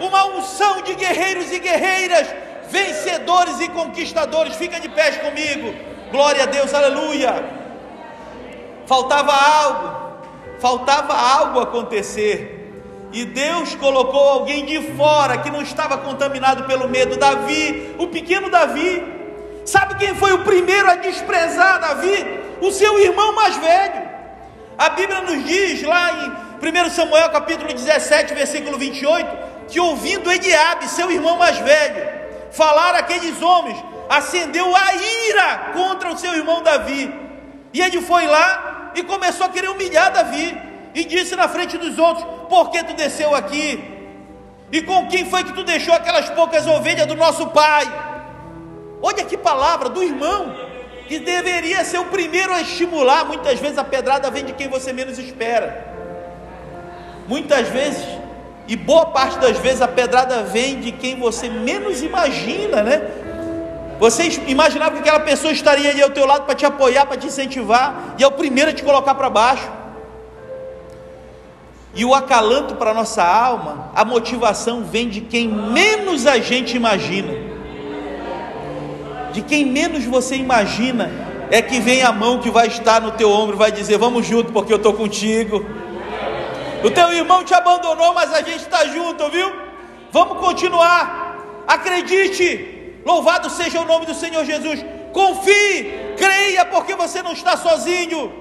uma 0.00 0.26
unção 0.36 0.82
de 0.82 0.94
guerreiros 0.94 1.50
e 1.50 1.58
guerreiras 1.58 2.28
vencedores 2.68 3.58
e 3.60 3.68
conquistadores. 3.68 4.56
Fica 4.56 4.78
de 4.78 4.88
pé 4.90 5.12
comigo. 5.12 5.74
Glória 6.10 6.42
a 6.42 6.46
Deus, 6.46 6.74
aleluia. 6.74 7.42
Faltava 8.84 9.32
algo, 9.32 10.18
faltava 10.60 11.14
algo 11.14 11.60
acontecer. 11.60 12.60
E 13.12 13.24
Deus 13.24 13.74
colocou 13.76 14.28
alguém 14.28 14.66
de 14.66 14.92
fora 14.94 15.38
que 15.38 15.50
não 15.50 15.62
estava 15.62 15.96
contaminado 15.96 16.64
pelo 16.64 16.86
medo. 16.86 17.16
Davi, 17.16 17.94
o 17.98 18.08
pequeno 18.08 18.50
Davi. 18.50 19.13
Sabe 19.64 19.94
quem 19.96 20.14
foi 20.14 20.32
o 20.32 20.44
primeiro 20.44 20.90
a 20.90 20.96
desprezar 20.96 21.80
Davi? 21.80 22.40
O 22.60 22.70
seu 22.70 22.98
irmão 22.98 23.34
mais 23.34 23.56
velho. 23.56 24.02
A 24.76 24.90
Bíblia 24.90 25.20
nos 25.22 25.44
diz 25.44 25.82
lá 25.82 26.12
em 26.12 26.86
1 26.86 26.90
Samuel 26.90 27.30
capítulo 27.30 27.72
17, 27.72 28.34
versículo 28.34 28.76
28, 28.76 29.68
que 29.68 29.80
ouvindo 29.80 30.30
Ediabe, 30.30 30.88
seu 30.88 31.10
irmão 31.10 31.36
mais 31.38 31.58
velho, 31.58 32.08
falar 32.52 32.94
aqueles 32.94 33.40
homens, 33.40 33.82
acendeu 34.08 34.74
a 34.74 34.94
ira 34.94 35.58
contra 35.72 36.10
o 36.10 36.18
seu 36.18 36.34
irmão 36.34 36.62
Davi. 36.62 37.12
E 37.72 37.80
ele 37.80 38.00
foi 38.02 38.26
lá 38.26 38.92
e 38.94 39.02
começou 39.02 39.46
a 39.46 39.48
querer 39.48 39.68
humilhar 39.68 40.12
Davi. 40.12 40.56
E 40.94 41.04
disse 41.04 41.34
na 41.34 41.48
frente 41.48 41.76
dos 41.76 41.98
outros: 41.98 42.24
Por 42.48 42.70
que 42.70 42.84
tu 42.84 42.94
desceu 42.94 43.34
aqui? 43.34 43.82
E 44.70 44.82
com 44.82 45.08
quem 45.08 45.28
foi 45.28 45.42
que 45.42 45.52
tu 45.52 45.64
deixou 45.64 45.94
aquelas 45.94 46.28
poucas 46.30 46.66
ovelhas 46.66 47.06
do 47.06 47.16
nosso 47.16 47.48
pai? 47.48 48.13
Olha 49.06 49.22
que 49.22 49.36
palavra 49.36 49.90
do 49.90 50.02
irmão, 50.02 50.54
que 51.06 51.18
deveria 51.18 51.84
ser 51.84 51.98
o 51.98 52.06
primeiro 52.06 52.54
a 52.54 52.62
estimular. 52.62 53.26
Muitas 53.26 53.60
vezes 53.60 53.76
a 53.76 53.84
pedrada 53.84 54.30
vem 54.30 54.46
de 54.46 54.54
quem 54.54 54.66
você 54.66 54.94
menos 54.94 55.18
espera. 55.18 55.68
Muitas 57.28 57.68
vezes 57.68 58.02
e 58.66 58.74
boa 58.76 59.04
parte 59.04 59.38
das 59.38 59.58
vezes 59.58 59.82
a 59.82 59.88
pedrada 59.88 60.42
vem 60.44 60.80
de 60.80 60.90
quem 60.90 61.20
você 61.20 61.50
menos 61.50 62.02
imagina, 62.02 62.82
né? 62.82 63.10
Você 64.00 64.26
imaginava 64.46 64.92
que 64.92 65.00
aquela 65.00 65.20
pessoa 65.20 65.52
estaria 65.52 65.90
ali 65.90 66.02
ao 66.02 66.08
teu 66.08 66.24
lado 66.24 66.46
para 66.46 66.54
te 66.54 66.64
apoiar, 66.64 67.04
para 67.04 67.18
te 67.18 67.26
incentivar, 67.26 68.14
e 68.18 68.22
é 68.22 68.26
o 68.26 68.32
primeiro 68.32 68.70
a 68.70 68.72
te 68.72 68.82
colocar 68.82 69.14
para 69.14 69.28
baixo. 69.28 69.70
E 71.94 72.06
o 72.06 72.14
acalanto 72.14 72.74
para 72.76 72.92
a 72.92 72.94
nossa 72.94 73.22
alma, 73.22 73.90
a 73.94 74.02
motivação 74.02 74.82
vem 74.82 75.10
de 75.10 75.20
quem 75.20 75.46
menos 75.46 76.26
a 76.26 76.38
gente 76.38 76.74
imagina. 76.74 77.43
De 79.34 79.42
quem 79.42 79.64
menos 79.66 80.04
você 80.04 80.36
imagina, 80.36 81.10
é 81.50 81.60
que 81.60 81.80
vem 81.80 82.04
a 82.04 82.12
mão 82.12 82.38
que 82.38 82.50
vai 82.50 82.68
estar 82.68 83.00
no 83.00 83.10
teu 83.10 83.28
ombro, 83.28 83.56
vai 83.56 83.72
dizer: 83.72 83.98
Vamos 83.98 84.24
junto, 84.24 84.52
porque 84.52 84.72
eu 84.72 84.76
estou 84.76 84.92
contigo. 84.92 85.66
O 86.84 86.90
teu 86.90 87.12
irmão 87.12 87.42
te 87.42 87.52
abandonou, 87.52 88.14
mas 88.14 88.32
a 88.32 88.42
gente 88.42 88.58
está 88.58 88.86
junto, 88.86 89.28
viu? 89.30 89.52
Vamos 90.12 90.38
continuar. 90.38 91.64
Acredite. 91.66 93.02
Louvado 93.04 93.50
seja 93.50 93.80
o 93.80 93.84
nome 93.84 94.06
do 94.06 94.14
Senhor 94.14 94.44
Jesus. 94.44 94.84
Confie, 95.12 96.14
creia, 96.16 96.64
porque 96.66 96.94
você 96.94 97.20
não 97.20 97.32
está 97.32 97.56
sozinho. 97.56 98.32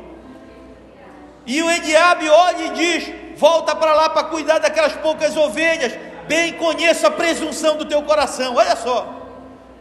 E 1.47 1.63
o 1.63 1.71
Ediabe 1.71 2.29
olha 2.29 2.65
e 2.65 2.69
diz: 2.69 3.11
Volta 3.35 3.75
para 3.75 3.93
lá 3.93 4.09
para 4.09 4.25
cuidar 4.25 4.59
daquelas 4.59 4.93
poucas 4.93 5.35
ovelhas. 5.35 5.97
Bem 6.27 6.53
conheço 6.53 7.07
a 7.07 7.11
presunção 7.11 7.77
do 7.77 7.85
teu 7.85 8.03
coração. 8.03 8.53
Olha 8.55 8.75
só, 8.75 9.22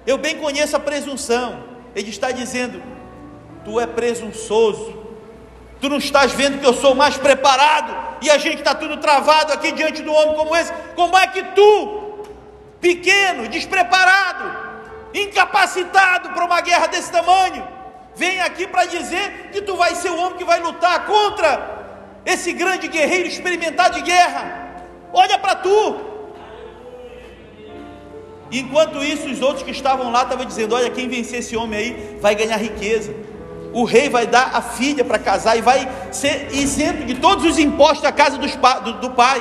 eu 0.06 0.18
bem 0.18 0.38
conheço 0.38 0.76
a 0.76 0.80
presunção. 0.80 1.64
Ele 1.94 2.10
está 2.10 2.30
dizendo: 2.30 2.82
Tu 3.64 3.78
é 3.80 3.86
presunçoso 3.86 5.02
Tu 5.82 5.88
não 5.88 5.96
estás 5.96 6.30
vendo 6.30 6.60
que 6.60 6.66
eu 6.66 6.72
sou 6.72 6.94
mais 6.94 7.16
preparado 7.16 7.92
e 8.22 8.30
a 8.30 8.38
gente 8.38 8.58
está 8.58 8.72
tudo 8.72 8.98
travado 8.98 9.52
aqui 9.52 9.72
diante 9.72 10.00
do 10.00 10.12
homem 10.12 10.36
como 10.36 10.54
esse? 10.54 10.72
Como 10.94 11.18
é 11.18 11.26
que 11.26 11.42
tu, 11.42 12.24
pequeno, 12.80 13.48
despreparado, 13.48 14.44
incapacitado 15.12 16.28
para 16.28 16.44
uma 16.44 16.60
guerra 16.60 16.86
desse 16.86 17.10
tamanho, 17.10 17.66
vem 18.14 18.40
aqui 18.42 18.64
para 18.68 18.84
dizer 18.84 19.50
que 19.52 19.60
tu 19.60 19.74
vai 19.74 19.96
ser 19.96 20.10
o 20.10 20.18
homem 20.18 20.38
que 20.38 20.44
vai 20.44 20.60
lutar 20.60 21.04
contra 21.04 22.20
esse 22.24 22.52
grande 22.52 22.86
guerreiro 22.86 23.26
experimentado 23.26 23.96
de 23.96 24.02
guerra? 24.02 24.84
Olha 25.12 25.36
para 25.36 25.56
tu. 25.56 26.11
Enquanto 28.52 29.02
isso, 29.02 29.28
os 29.28 29.40
outros 29.40 29.62
que 29.62 29.70
estavam 29.70 30.12
lá 30.12 30.22
estavam 30.22 30.44
dizendo: 30.44 30.74
Olha, 30.74 30.90
quem 30.90 31.08
vencer 31.08 31.40
esse 31.40 31.56
homem 31.56 31.78
aí 31.78 32.18
vai 32.20 32.34
ganhar 32.34 32.56
riqueza 32.56 33.12
o 33.72 33.84
rei 33.84 34.08
vai 34.08 34.26
dar 34.26 34.50
a 34.52 34.60
filha 34.60 35.04
para 35.04 35.18
casar 35.18 35.56
e 35.56 35.62
vai 35.62 35.88
ser 36.10 36.48
isento 36.52 37.04
de 37.04 37.14
todos 37.14 37.44
os 37.44 37.58
impostos 37.58 38.02
da 38.02 38.12
casa 38.12 38.36
dos, 38.36 38.54
do, 38.84 38.92
do 39.00 39.10
pai. 39.10 39.40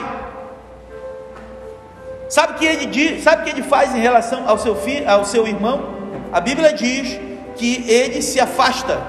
Sabe 2.30 2.54
o 2.54 2.56
que 2.56 2.66
ele 2.66 2.86
diz? 2.86 3.24
Sabe 3.24 3.42
o 3.42 3.46
que 3.46 3.50
ele 3.52 3.64
faz 3.64 3.94
em 3.94 4.00
relação 4.00 4.48
ao 4.48 4.58
seu 4.58 4.76
filho, 4.76 5.10
ao 5.10 5.26
seu 5.26 5.46
irmão? 5.46 6.02
A 6.32 6.40
Bíblia 6.40 6.72
diz 6.72 7.20
que 7.58 7.84
ele 7.90 8.22
se 8.22 8.40
afasta, 8.40 9.02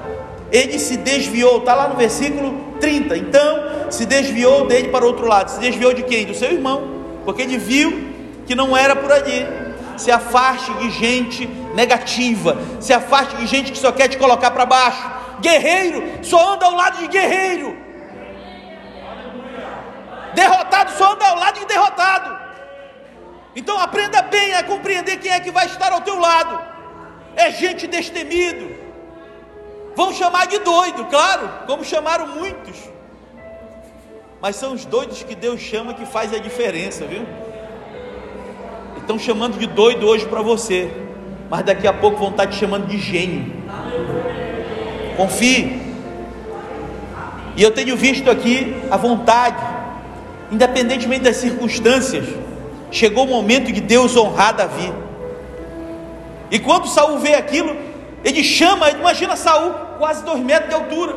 ele 0.51 0.77
se 0.77 0.97
desviou, 0.97 1.59
está 1.59 1.73
lá 1.73 1.87
no 1.87 1.95
versículo 1.95 2.75
30. 2.81 3.17
Então, 3.17 3.63
se 3.89 4.05
desviou 4.05 4.67
dele 4.67 4.89
para 4.89 5.05
o 5.05 5.07
outro 5.07 5.25
lado. 5.25 5.51
Se 5.51 5.59
desviou 5.59 5.93
de 5.93 6.03
quem? 6.03 6.25
Do 6.25 6.33
seu 6.33 6.51
irmão, 6.51 6.83
porque 7.23 7.43
ele 7.43 7.57
viu 7.57 8.09
que 8.45 8.55
não 8.55 8.75
era 8.75 8.93
por 8.93 9.09
ali. 9.09 9.62
Se 9.97 10.11
afaste 10.11 10.73
de 10.75 10.89
gente 10.91 11.45
negativa, 11.73 12.57
se 12.79 12.93
afaste 12.93 13.35
de 13.37 13.47
gente 13.47 13.71
que 13.71 13.77
só 13.77 13.91
quer 13.91 14.07
te 14.07 14.17
colocar 14.17 14.51
para 14.51 14.65
baixo. 14.65 15.11
Guerreiro 15.39 16.23
só 16.23 16.53
anda 16.53 16.65
ao 16.65 16.75
lado 16.75 16.97
de 16.99 17.07
guerreiro. 17.07 17.77
Derrotado 20.33 20.91
só 20.91 21.13
anda 21.13 21.27
ao 21.27 21.37
lado 21.37 21.59
de 21.59 21.65
derrotado. 21.65 22.43
Então 23.55 23.79
aprenda 23.79 24.21
bem 24.21 24.53
a 24.55 24.63
compreender 24.63 25.17
quem 25.17 25.31
é 25.31 25.39
que 25.39 25.51
vai 25.51 25.65
estar 25.65 25.91
ao 25.91 26.01
teu 26.01 26.19
lado. 26.19 26.59
É 27.35 27.51
gente 27.51 27.87
destemido. 27.87 28.83
Vão 29.95 30.11
chamar 30.13 30.47
de 30.47 30.57
doido, 30.59 31.05
claro, 31.05 31.49
como 31.67 31.83
chamaram 31.83 32.27
muitos. 32.27 32.77
Mas 34.41 34.55
são 34.55 34.73
os 34.73 34.85
doidos 34.85 35.23
que 35.23 35.35
Deus 35.35 35.61
chama 35.61 35.93
que 35.93 36.05
faz 36.05 36.33
a 36.33 36.39
diferença, 36.39 37.05
viu? 37.05 37.25
Estão 39.03 39.19
chamando 39.19 39.59
de 39.59 39.67
doido 39.67 40.07
hoje 40.07 40.25
para 40.25 40.41
você, 40.41 40.89
mas 41.49 41.65
daqui 41.65 41.85
a 41.85 41.91
pouco 41.91 42.19
vão 42.19 42.29
estar 42.29 42.47
te 42.47 42.55
chamando 42.55 42.87
de 42.87 42.97
gênio. 42.97 43.51
Confie. 45.17 45.81
E 47.57 47.61
eu 47.61 47.71
tenho 47.71 47.97
visto 47.97 48.31
aqui 48.31 48.73
a 48.89 48.95
vontade, 48.95 49.61
independentemente 50.49 51.25
das 51.25 51.35
circunstâncias, 51.35 52.25
chegou 52.91 53.25
o 53.25 53.27
momento 53.27 53.73
de 53.73 53.81
Deus 53.81 54.15
honrar 54.15 54.55
Davi. 54.55 54.93
E 56.49 56.57
quando 56.57 56.87
Saul 56.87 57.19
vê 57.19 57.35
aquilo, 57.35 57.75
ele 58.23 58.41
chama, 58.41 58.89
imagina 58.89 59.35
Saul, 59.35 59.73
quase 59.99 60.23
dois 60.23 60.39
metros 60.39 60.69
de 60.69 60.75
altura. 60.75 61.15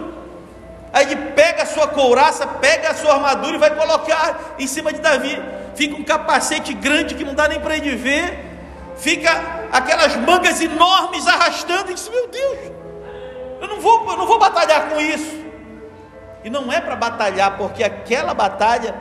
Aí 0.92 1.06
ele 1.06 1.30
pega 1.36 1.62
a 1.62 1.66
sua 1.66 1.86
couraça, 1.86 2.48
pega 2.48 2.90
a 2.90 2.94
sua 2.94 3.14
armadura 3.14 3.54
e 3.54 3.60
vai 3.60 3.70
colocar 3.76 4.56
em 4.58 4.66
cima 4.66 4.92
de 4.92 5.00
Davi. 5.00 5.40
Fica 5.76 5.94
um 5.94 6.02
capacete 6.02 6.74
grande 6.74 7.14
que 7.14 7.24
não 7.24 7.34
dá 7.34 7.46
nem 7.46 7.60
para 7.60 7.76
ele 7.76 7.94
ver. 7.94 8.44
Fica 8.96 9.30
aquelas 9.70 10.16
mangas 10.16 10.60
enormes 10.60 11.26
arrastando. 11.26 11.90
E 11.90 11.94
diz: 11.94 12.08
Meu 12.08 12.26
Deus, 12.28 12.58
eu 13.60 13.68
não 13.68 13.80
vou, 13.80 14.10
eu 14.10 14.16
não 14.16 14.26
vou 14.26 14.38
batalhar 14.38 14.88
com 14.88 15.00
isso. 15.00 15.36
E 16.42 16.50
não 16.50 16.72
é 16.72 16.80
para 16.80 16.96
batalhar, 16.96 17.56
porque 17.56 17.84
aquela 17.84 18.32
batalha 18.34 18.94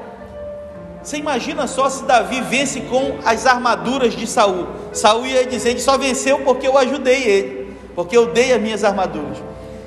você 1.06 1.18
imagina 1.18 1.68
só 1.68 1.88
se 1.88 2.04
Davi 2.04 2.42
vence 2.42 2.82
com 2.82 3.20
as 3.24 3.46
armaduras 3.46 4.16
de 4.16 4.26
Saul. 4.26 4.68
Saul 4.92 5.28
ia 5.28 5.46
dizer: 5.46 5.70
ele 5.70 5.80
só 5.80 6.00
venceu 6.00 6.40
porque 6.40 6.68
eu 6.68 6.76
ajudei 6.80 7.22
ele, 7.24 7.78
porque 7.94 8.18
eu 8.18 8.34
dei 8.34 8.52
as 8.52 8.60
minhas 8.60 8.84
armaduras. 8.84 9.38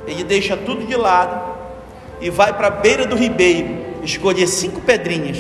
Ele 0.07 0.23
deixa 0.23 0.57
tudo 0.57 0.87
de 0.87 0.95
lado 0.95 1.57
e 2.21 2.31
vai 2.31 2.53
para 2.53 2.69
a 2.69 2.71
beira 2.71 3.05
do 3.05 3.17
ribeiro, 3.17 3.69
escolher 4.05 4.47
cinco 4.47 4.81
pedrinhas, 4.81 5.39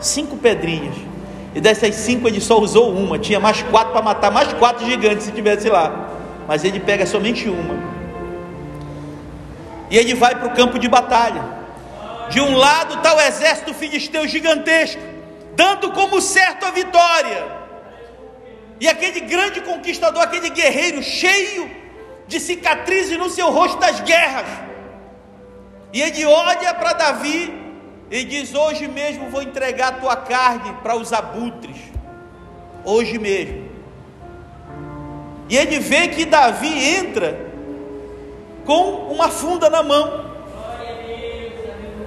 cinco 0.00 0.36
pedrinhas. 0.36 0.94
E 1.54 1.60
dessas 1.60 1.94
cinco 1.94 2.28
ele 2.28 2.40
só 2.40 2.58
usou 2.58 2.92
uma, 2.92 3.18
tinha 3.18 3.40
mais 3.40 3.62
quatro 3.62 3.92
para 3.92 4.02
matar 4.02 4.30
mais 4.30 4.52
quatro 4.54 4.84
gigantes 4.86 5.24
se 5.24 5.32
tivesse 5.32 5.68
lá. 5.68 6.10
Mas 6.46 6.64
ele 6.64 6.80
pega 6.80 7.06
somente 7.06 7.48
uma. 7.48 7.74
E 9.90 9.96
ele 9.96 10.14
vai 10.14 10.34
para 10.34 10.48
o 10.48 10.54
campo 10.54 10.78
de 10.78 10.88
batalha. 10.88 11.42
De 12.30 12.40
um 12.40 12.56
lado 12.56 12.94
está 12.94 13.14
o 13.14 13.20
exército 13.20 13.72
filisteu 13.72 14.26
gigantesco, 14.28 15.00
dando 15.56 15.90
como 15.92 16.20
certo 16.20 16.66
a 16.66 16.70
vitória. 16.70 17.58
E 18.80 18.86
aquele 18.86 19.20
grande 19.20 19.60
conquistador, 19.62 20.22
aquele 20.22 20.50
guerreiro 20.50 21.02
cheio 21.02 21.70
de 22.26 22.38
cicatrizes 22.38 23.18
no 23.18 23.30
seu 23.30 23.50
rosto 23.50 23.78
das 23.78 24.00
guerras. 24.00 24.46
E 25.92 26.02
ele 26.02 26.24
olha 26.26 26.74
para 26.74 26.92
Davi 26.92 27.67
e 28.10 28.24
diz: 28.24 28.54
Hoje 28.54 28.88
mesmo 28.88 29.30
vou 29.30 29.42
entregar 29.42 29.88
a 29.88 29.92
tua 29.92 30.16
carne 30.16 30.72
para 30.82 30.96
os 30.96 31.12
abutres. 31.12 31.76
Hoje 32.84 33.18
mesmo. 33.18 33.68
E 35.48 35.56
ele 35.56 35.78
vê 35.78 36.08
que 36.08 36.24
Davi 36.24 36.68
entra 36.68 37.48
com 38.64 39.08
uma 39.10 39.28
funda 39.28 39.70
na 39.70 39.82
mão 39.82 40.26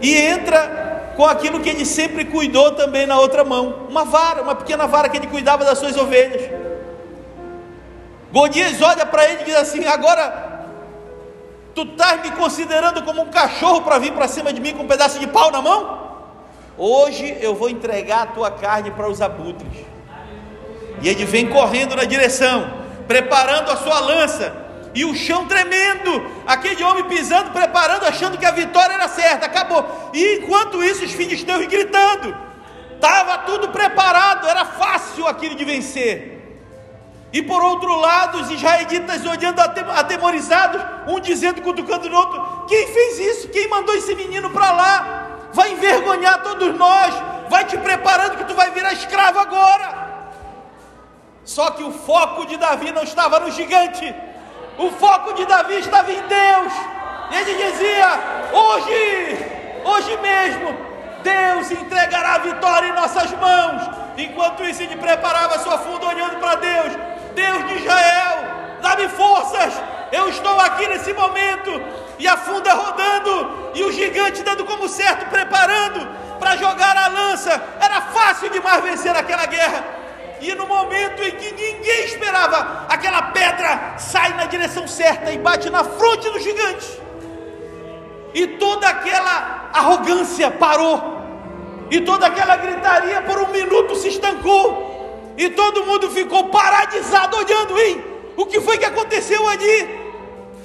e 0.02 0.16
entra 0.16 1.14
com 1.16 1.26
aquilo 1.26 1.60
que 1.60 1.70
ele 1.70 1.86
sempre 1.86 2.26
cuidou 2.26 2.72
também 2.72 3.06
na 3.06 3.20
outra 3.20 3.44
mão, 3.44 3.88
uma 3.90 4.06
vara, 4.06 4.42
uma 4.42 4.56
pequena 4.56 4.88
vara 4.88 5.10
que 5.10 5.18
ele 5.18 5.28
cuidava 5.28 5.66
das 5.66 5.78
suas 5.78 5.98
ovelhas. 5.98 6.50
Golias 8.32 8.82
olha 8.82 9.06
para 9.06 9.30
ele 9.30 9.42
e 9.42 9.46
diz 9.46 9.56
assim: 9.56 9.86
Agora 9.86 10.51
tu 11.74 11.84
estás 11.84 12.22
me 12.22 12.32
considerando 12.32 13.04
como 13.04 13.22
um 13.22 13.30
cachorro 13.30 13.82
para 13.82 14.00
vir 14.00 14.14
para 14.14 14.28
cima 14.28 14.52
de 14.52 14.60
mim 14.60 14.74
com 14.74 14.84
um 14.84 14.88
pedaço 14.88 15.20
de 15.20 15.28
pau 15.28 15.52
na 15.52 15.62
mão? 15.62 16.12
Hoje 16.78 17.38
eu 17.42 17.56
vou 17.56 17.70
entregar 17.70 18.24
a 18.24 18.26
tua 18.28 18.52
carne 18.52 18.92
para 18.92 19.10
os 19.10 19.22
abutres. 19.22 19.86
E 21.02 21.10
ele 21.10 21.26
vem 21.26 21.50
correndo 21.50 21.96
na 21.96 22.04
direção, 22.04 22.72
preparando 23.08 23.72
a 23.72 23.78
sua 23.78 24.00
lança, 24.00 24.54
e 24.94 25.06
o 25.06 25.16
chão 25.16 25.48
tremendo, 25.48 26.30
aquele 26.46 26.84
homem 26.84 27.06
pisando, 27.06 27.52
preparando, 27.52 28.06
achando 28.06 28.38
que 28.38 28.46
a 28.46 28.52
vitória 28.52 28.94
era 28.94 29.08
certa, 29.08 29.46
acabou. 29.46 30.12
E 30.14 30.38
enquanto 30.38 30.84
isso, 30.84 31.06
os 31.06 31.12
filisteus 31.12 31.66
gritando, 31.66 32.36
estava 32.96 33.40
tudo 33.40 33.70
preparado, 33.70 34.48
era 34.48 34.66
fácil 34.66 35.28
aquilo 35.28 35.56
de 35.56 35.64
vencer. 35.64 36.41
E 37.34 37.42
por 37.42 37.64
outro 37.64 37.96
lado, 37.96 38.42
os 38.42 38.52
israelitas 38.52 39.26
olhando 39.26 39.60
atemorizados, 39.60 40.82
um 41.08 41.20
dizendo, 41.20 41.62
cutucando 41.62 42.10
no 42.10 42.18
outro: 42.18 42.66
Quem 42.68 42.88
fez 42.88 43.20
isso? 43.20 43.48
Quem 43.50 43.70
mandou 43.70 43.96
esse 43.96 44.14
menino 44.16 44.50
para 44.50 44.72
lá? 44.72 45.28
Vai 45.54 45.72
envergonhar 45.72 46.44
todos 46.44 46.76
nós, 46.78 47.14
vai 47.50 47.64
te 47.66 47.78
preparando 47.78 48.38
que 48.38 48.44
tu 48.46 48.54
vai 48.54 48.72
virar 48.72 48.94
escravo 48.94 49.40
agora. 49.40 50.02
Só 51.46 51.72
que 51.72 51.84
o 51.84 51.92
foco 51.92 52.46
de 52.46 52.58
Davi 52.58 52.92
não 52.92 53.04
estava 53.04 53.40
no 53.40 53.52
gigante, 53.52 54.14
o 54.78 54.90
foco 54.92 55.34
de 55.34 55.46
Davi 55.46 55.76
estava 55.80 56.12
em 56.12 56.22
Deus. 56.22 56.74
Ele 57.32 57.54
dizia: 57.56 58.08
Hoje, 58.52 59.38
hoje 59.86 60.18
mesmo, 60.18 60.78
Deus 61.24 61.72
entregará 61.72 62.36
a 62.36 62.40
vitória 62.40 62.88
em 62.88 62.94
nossas 62.94 63.32
mãos. 63.32 63.90
Enquanto 64.18 64.66
isso, 64.66 64.84
ele 64.84 64.98
preparava 64.98 65.60
sua 65.60 65.78
funda 65.78 66.08
olhando 66.08 66.38
para 66.40 66.56
Deus. 66.56 67.11
Deus 67.36 67.68
de 67.68 67.76
Israel, 67.76 68.46
dá-me 68.82 69.08
forças. 69.10 69.74
Eu 70.12 70.30
estou 70.30 70.60
aqui 70.60 70.88
nesse 70.88 71.14
momento. 71.14 71.72
E 72.20 72.28
a 72.28 72.38
funda 72.38 72.72
rodando, 72.74 73.72
e 73.74 73.84
o 73.84 73.92
gigante 73.92 74.44
dando 74.44 74.64
como 74.64 74.88
certo, 74.88 75.28
preparando 75.30 76.08
para 76.40 76.56
jogar 76.56 76.96
a 76.96 77.08
lança. 77.08 77.62
Era 77.80 78.02
fácil 78.02 78.50
demais 78.50 78.84
vencer 78.84 79.16
aquela 79.16 79.46
guerra. 79.46 79.84
E 80.40 80.54
no 80.56 80.68
momento 80.68 81.24
em 81.24 81.32
que 81.32 81.52
ninguém 81.52 82.06
esperava, 82.06 82.86
aquela 82.90 83.22
pedra 83.24 83.94
sai 83.98 84.34
na 84.34 84.46
direção 84.46 84.88
certa 84.88 85.32
e 85.32 85.38
bate 85.38 85.70
na 85.70 85.84
fronte 85.84 86.30
do 86.30 86.40
gigante. 86.40 87.00
E 88.34 88.48
toda 88.48 88.88
aquela 88.88 89.70
arrogância 89.74 90.50
parou. 90.50 91.22
E 91.92 92.02
toda 92.02 92.26
aquela 92.26 92.56
gritaria 92.56 93.22
por 93.22 93.38
um 93.40 93.48
minuto 93.50 93.96
se 93.96 94.08
estancou. 94.08 94.91
E 95.38 95.50
todo 95.50 95.86
mundo 95.86 96.10
ficou 96.12 96.50
paralisado 96.50 97.38
olhando, 97.38 97.80
hein? 97.80 98.04
O 98.36 98.46
que 98.46 98.60
foi 98.60 98.78
que 98.78 98.86
aconteceu 98.86 99.48
ali? 99.48 100.00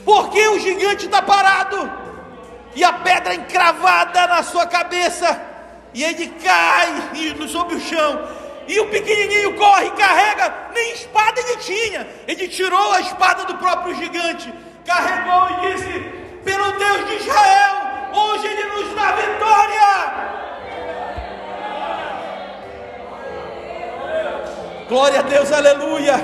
Porque 0.05 0.47
o 0.49 0.59
gigante 0.59 1.07
está 1.07 1.23
parado. 1.23 1.91
E 2.75 2.85
a 2.85 2.93
pedra 2.93 3.35
encravada 3.35 4.27
na 4.27 4.43
sua 4.43 4.67
cabeça. 4.67 5.41
E 5.95 6.05
ele 6.05 6.29
cai 6.43 7.49
sobre 7.49 7.77
o 7.77 7.81
chão 7.81 8.37
e 8.69 8.81
o 8.81 8.89
pequenininho 8.89 9.55
corre 9.55 9.87
e 9.87 9.91
carrega, 9.93 10.53
nem 10.75 10.93
espada 10.93 11.41
ele 11.41 11.57
tinha. 11.59 12.07
Ele 12.27 12.49
tirou 12.49 12.93
a 12.93 13.01
espada 13.01 13.45
do 13.45 13.55
próprio 13.55 13.95
gigante, 13.95 14.53
carregou 14.85 15.49
e 15.51 15.73
disse: 15.73 15.93
Pelo 16.45 16.73
Deus 16.73 17.07
de 17.07 17.17
Israel, 17.17 17.77
hoje 18.13 18.47
ele 18.47 18.65
nos 18.65 18.95
dá 18.95 19.13
vitória. 19.13 20.26
Glória 24.89 25.19
a 25.19 25.23
Deus, 25.23 25.51
aleluia. 25.51 26.15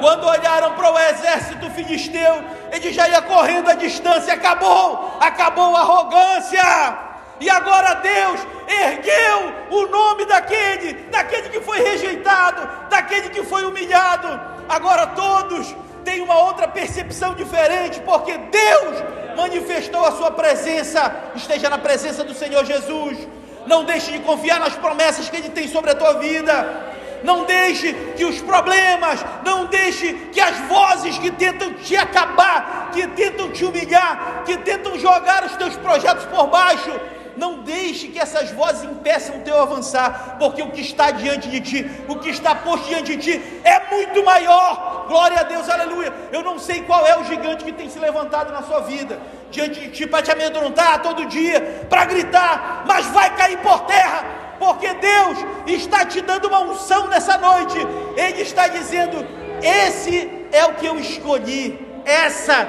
Quando 0.00 0.26
olharam 0.26 0.72
para 0.72 0.92
o 0.92 0.98
exército 0.98 1.70
filisteu, 1.70 2.42
ele 2.72 2.92
já 2.92 3.08
ia 3.08 3.20
correndo 3.20 3.68
a 3.68 3.74
distância. 3.74 4.32
Acabou, 4.32 5.18
acabou 5.20 5.76
a 5.76 5.80
arrogância. 5.80 6.98
E 7.40 7.48
agora 7.50 7.94
Deus 7.94 8.40
ergueu 8.66 9.52
o 9.70 9.86
nome 9.86 10.24
daquele, 10.24 10.94
daquele 11.10 11.50
que 11.50 11.60
foi 11.60 11.80
rejeitado, 11.80 12.68
daquele 12.88 13.28
que 13.28 13.42
foi 13.42 13.64
humilhado. 13.64 14.40
Agora 14.68 15.06
todos 15.08 15.74
têm 16.04 16.22
uma 16.22 16.38
outra 16.38 16.66
percepção 16.66 17.34
diferente, 17.34 18.00
porque 18.00 18.36
Deus 18.36 19.04
manifestou 19.36 20.04
a 20.06 20.12
sua 20.12 20.30
presença. 20.30 21.14
Esteja 21.34 21.68
na 21.68 21.78
presença 21.78 22.24
do 22.24 22.34
Senhor 22.34 22.64
Jesus. 22.64 23.28
Não 23.66 23.84
deixe 23.84 24.10
de 24.10 24.20
confiar 24.20 24.58
nas 24.58 24.74
promessas 24.74 25.28
que 25.28 25.36
Ele 25.36 25.50
tem 25.50 25.68
sobre 25.68 25.90
a 25.90 25.94
tua 25.94 26.14
vida. 26.14 26.88
Não 27.22 27.44
deixe 27.44 27.92
que 28.16 28.24
os 28.24 28.40
problemas, 28.40 29.24
não 29.44 29.66
deixe 29.66 30.12
que 30.32 30.40
as 30.40 30.56
vozes 30.68 31.18
que 31.18 31.30
tentam 31.30 31.74
te 31.74 31.96
acabar, 31.96 32.90
que 32.92 33.06
tentam 33.08 33.50
te 33.50 33.64
humilhar, 33.64 34.42
que 34.44 34.56
tentam 34.58 34.98
jogar 34.98 35.44
os 35.44 35.56
teus 35.56 35.76
projetos 35.76 36.24
por 36.26 36.46
baixo, 36.48 36.92
Não 37.38 37.62
deixe 37.62 38.08
que 38.08 38.18
essas 38.18 38.50
vozes 38.50 38.82
impeçam 38.82 39.36
o 39.36 39.42
teu 39.42 39.62
avançar, 39.62 40.36
porque 40.40 40.60
o 40.60 40.72
que 40.72 40.80
está 40.80 41.12
diante 41.12 41.48
de 41.48 41.60
ti, 41.60 41.90
o 42.08 42.16
que 42.16 42.30
está 42.30 42.52
posto 42.56 42.88
diante 42.88 43.16
de 43.16 43.22
ti, 43.22 43.60
é 43.62 43.94
muito 43.94 44.24
maior. 44.24 45.06
Glória 45.06 45.38
a 45.38 45.44
Deus, 45.44 45.68
aleluia. 45.68 46.12
Eu 46.32 46.42
não 46.42 46.58
sei 46.58 46.82
qual 46.82 47.06
é 47.06 47.16
o 47.16 47.24
gigante 47.24 47.64
que 47.64 47.70
tem 47.70 47.88
se 47.88 48.00
levantado 48.00 48.52
na 48.52 48.62
sua 48.62 48.80
vida, 48.80 49.20
diante 49.52 49.78
de 49.78 49.90
ti, 49.90 50.04
para 50.04 50.20
te 50.20 50.32
amedrontar 50.32 51.00
todo 51.00 51.26
dia, 51.26 51.86
para 51.88 52.06
gritar, 52.06 52.84
mas 52.88 53.06
vai 53.06 53.32
cair 53.36 53.58
por 53.58 53.82
terra, 53.82 54.24
porque 54.58 54.92
Deus 54.94 55.38
está 55.66 56.04
te 56.04 56.20
dando 56.20 56.48
uma 56.48 56.60
unção 56.60 57.06
nessa 57.08 57.38
noite. 57.38 57.78
Ele 58.16 58.42
está 58.42 58.68
dizendo: 58.68 59.26
esse 59.62 60.30
é 60.52 60.64
o 60.66 60.74
que 60.74 60.86
eu 60.86 60.98
escolhi, 60.98 61.78
essa 62.04 62.68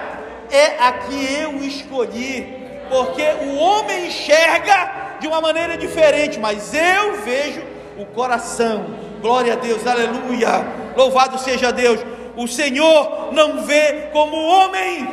é 0.52 0.78
a 0.80 0.92
que 0.94 1.34
eu 1.36 1.58
escolhi 1.64 2.60
porque 2.90 3.24
o 3.44 3.56
homem 3.58 4.08
enxerga 4.08 5.18
de 5.20 5.28
uma 5.28 5.40
maneira 5.40 5.78
diferente, 5.78 6.40
mas 6.40 6.74
eu 6.74 7.22
vejo 7.22 7.62
o 7.98 8.06
coração. 8.08 8.86
Glória 9.22 9.54
a 9.54 9.56
Deus, 9.56 9.86
aleluia. 9.86 10.66
Louvado 10.96 11.38
seja 11.38 11.72
Deus. 11.72 12.00
O 12.36 12.48
Senhor 12.48 13.32
não 13.32 13.64
vê 13.64 14.10
como 14.12 14.36
homem. 14.36 15.08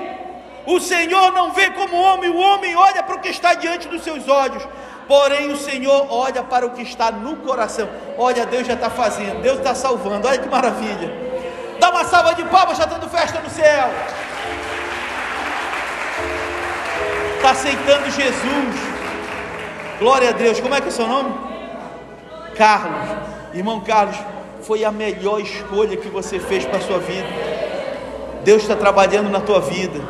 O 0.65 0.81
Senhor 0.81 1.33
não 1.33 1.53
vê 1.53 1.71
como 1.71 1.97
homem. 1.97 2.31
O 2.31 2.39
homem 2.39 2.75
olha 2.75 3.03
para 3.03 3.17
o 3.17 3.21
que 3.21 3.29
está 3.29 3.55
diante 3.55 3.89
dos 3.89 4.03
seus 4.03 4.27
olhos. 4.29 4.67
Porém, 5.09 5.53
o 5.53 5.57
Senhor 5.57 6.07
olha 6.11 6.43
para 6.43 6.67
o 6.67 6.71
que 6.71 6.83
está 6.83 7.11
no 7.11 7.37
coração. 7.37 7.89
Olha, 8.19 8.45
Deus 8.45 8.67
já 8.67 8.75
está 8.75 8.91
fazendo, 8.91 9.41
Deus 9.41 9.59
está 9.59 9.75
salvando. 9.75 10.27
Olha 10.27 10.39
que 10.39 10.49
maravilha. 10.49 11.27
Dá 11.79 11.91
uma 11.91 12.05
salva 12.05 12.35
de 12.35 12.45
palmas, 12.45 12.77
já 12.77 12.85
está 12.85 12.97
dando 12.97 13.09
festa 13.11 13.41
no 13.41 13.51
céu. 13.51 13.91
está 17.47 17.51
aceitando 17.51 18.11
Jesus. 18.11 18.75
Glória 20.01 20.31
a 20.31 20.33
Deus. 20.33 20.59
Como 20.59 20.75
é 20.75 20.81
que 20.81 20.87
é 20.87 20.91
o 20.91 20.93
seu 20.93 21.07
nome? 21.07 21.33
Carlos. 22.57 23.17
Irmão 23.55 23.81
Carlos, 23.81 24.17
foi 24.63 24.85
a 24.85 24.91
melhor 24.91 25.41
escolha 25.41 25.97
que 25.97 26.09
você 26.09 26.41
fez 26.41 26.65
para 26.65 26.79
a 26.79 26.81
sua 26.81 26.99
vida. 26.99 27.29
Deus 28.43 28.63
está 28.63 28.75
trabalhando 28.75 29.31
na 29.31 29.41
tua 29.41 29.61
vida. 29.61 30.01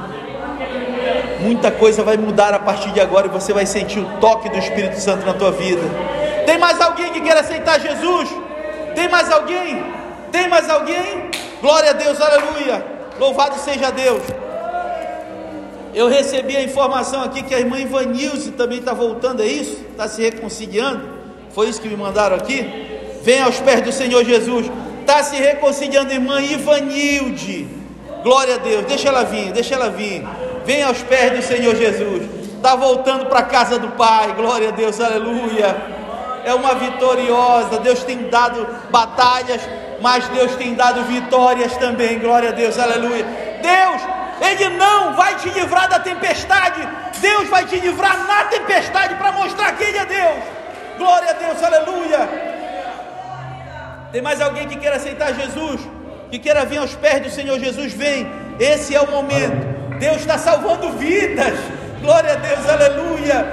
Muita 1.47 1.70
coisa 1.70 2.03
vai 2.03 2.16
mudar 2.16 2.53
a 2.53 2.59
partir 2.59 2.90
de 2.90 3.01
agora 3.01 3.28
e 3.28 3.30
você 3.30 3.53
vai 3.53 3.64
sentir 3.66 4.01
o 4.01 4.18
toque 4.18 4.49
do 4.49 4.59
Espírito 4.59 4.99
Santo 4.99 5.24
na 5.24 5.32
tua 5.32 5.53
vida. 5.53 5.80
Tem 6.44 6.59
mais 6.59 6.80
alguém 6.80 7.12
que 7.12 7.20
quer 7.20 7.36
aceitar 7.36 7.78
Jesus? 7.78 8.28
Tem 8.97 9.09
mais 9.09 9.30
alguém? 9.30 9.80
Tem 10.32 10.49
mais 10.49 10.68
alguém? 10.68 11.30
Glória 11.61 11.90
a 11.90 11.92
Deus, 11.92 12.20
aleluia. 12.20 12.84
Louvado 13.20 13.55
seja 13.61 13.92
Deus. 13.92 14.24
Eu 15.94 16.09
recebi 16.09 16.57
a 16.57 16.62
informação 16.64 17.22
aqui 17.22 17.44
que 17.44 17.55
a 17.55 17.61
irmã 17.61 17.78
Ivanilze 17.78 18.51
também 18.51 18.80
está 18.80 18.92
voltando, 18.92 19.40
é 19.40 19.47
isso? 19.47 19.78
Está 19.92 20.09
se 20.09 20.20
reconciliando? 20.22 21.09
Foi 21.51 21.68
isso 21.68 21.80
que 21.80 21.88
me 21.88 21.97
mandaram 21.97 22.34
aqui? 22.34 22.66
Vem 23.22 23.40
aos 23.40 23.61
pés 23.61 23.82
do 23.82 23.92
Senhor 23.92 24.24
Jesus. 24.24 24.68
Está 25.01 25.22
se 25.22 25.36
reconciliando, 25.36 26.12
irmã 26.12 26.42
Ivanilde. 26.42 27.68
Glória 28.24 28.57
a 28.57 28.59
Deus. 28.59 28.84
Deixa 28.86 29.09
ela 29.09 29.22
vir, 29.22 29.53
deixa 29.53 29.76
ela 29.76 29.90
vir. 29.90 30.26
Vem 30.67 30.83
aos 30.83 31.01
pés 31.03 31.33
do 31.33 31.43
Senhor 31.43 31.75
Jesus. 31.75 32.29
Está 32.57 32.77
voltando 32.77 33.27
para 33.27 33.39
a 33.39 33.45
casa 33.45 33.79
do 33.79 33.89
Pai. 33.93 34.33
Glória 34.33 34.69
a 34.69 34.73
Deus, 34.73 35.01
aleluia. 35.01 35.75
É 36.45 36.53
uma 36.53 36.75
vitoriosa. 36.75 37.79
Deus 37.79 38.05
tem 38.05 38.29
dado 38.29 38.67
batalhas, 38.91 39.62
mas 40.03 40.29
Deus 40.29 40.55
tem 40.57 40.75
dado 40.75 41.05
vitórias 41.05 41.75
também. 41.77 42.19
Glória 42.19 42.51
a 42.51 42.53
Deus, 42.53 42.79
aleluia. 42.79 43.25
Deus 43.62 44.17
ele 44.41 44.77
não 44.77 45.14
vai 45.14 45.35
te 45.37 45.49
livrar 45.49 45.89
da 45.89 45.99
tempestade, 45.99 46.87
Deus 47.21 47.49
vai 47.49 47.64
te 47.64 47.79
livrar 47.81 48.27
na 48.27 48.45
tempestade 48.45 49.14
para 49.14 49.33
mostrar 49.33 49.73
que 49.73 49.85
Ele 49.85 49.99
é 49.99 50.05
Deus. 50.05 50.45
Glória 50.99 51.31
a 51.31 51.33
Deus, 51.33 51.62
aleluia. 51.62 52.29
Tem 54.12 54.23
mais 54.23 54.41
alguém 54.41 54.69
que 54.69 54.77
queira 54.77 54.97
aceitar 54.97 55.35
Jesus? 55.35 55.81
Que 56.31 56.39
queira 56.39 56.64
vir 56.64 56.79
aos 56.79 56.95
pés 56.95 57.23
do 57.23 57.31
Senhor 57.31 57.59
Jesus? 57.59 57.93
Vem, 57.93 58.31
esse 58.59 58.95
é 58.95 59.01
o 59.01 59.11
momento. 59.11 59.76
Deus 59.99 60.18
está 60.18 60.38
salvando 60.38 60.90
vidas. 60.92 61.59
Glória 62.01 62.32
a 62.32 62.36
Deus, 62.36 62.68
aleluia. 62.68 63.47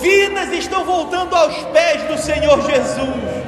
Vidas 0.00 0.52
estão 0.52 0.84
voltando 0.84 1.34
aos 1.34 1.54
pés 1.66 2.02
do 2.04 2.18
Senhor 2.18 2.60
Jesus. 2.62 3.44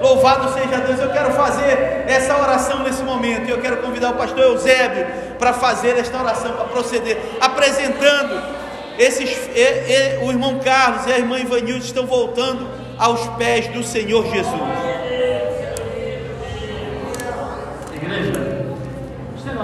Louvado 0.00 0.52
seja 0.52 0.78
Deus. 0.78 1.00
Eu 1.00 1.10
quero 1.10 1.32
fazer 1.32 2.04
essa 2.08 2.36
oração 2.36 2.82
nesse 2.82 3.02
momento. 3.02 3.48
Eu 3.48 3.60
quero 3.60 3.76
convidar 3.78 4.10
o 4.10 4.14
pastor 4.14 4.40
Eusébio 4.40 5.06
para 5.38 5.52
fazer 5.52 5.96
esta 5.98 6.18
oração, 6.18 6.52
para 6.52 6.64
proceder, 6.64 7.18
apresentando 7.40 8.42
esses. 8.98 9.30
E, 9.54 9.60
e, 9.60 10.24
o 10.24 10.30
irmão 10.30 10.58
Carlos 10.58 11.06
e 11.06 11.12
a 11.12 11.18
irmã 11.18 11.38
Ivanilde 11.38 11.84
estão 11.84 12.06
voltando 12.06 12.68
aos 12.98 13.20
pés 13.36 13.68
do 13.68 13.82
Senhor 13.82 14.24
Jesus. 14.26 14.91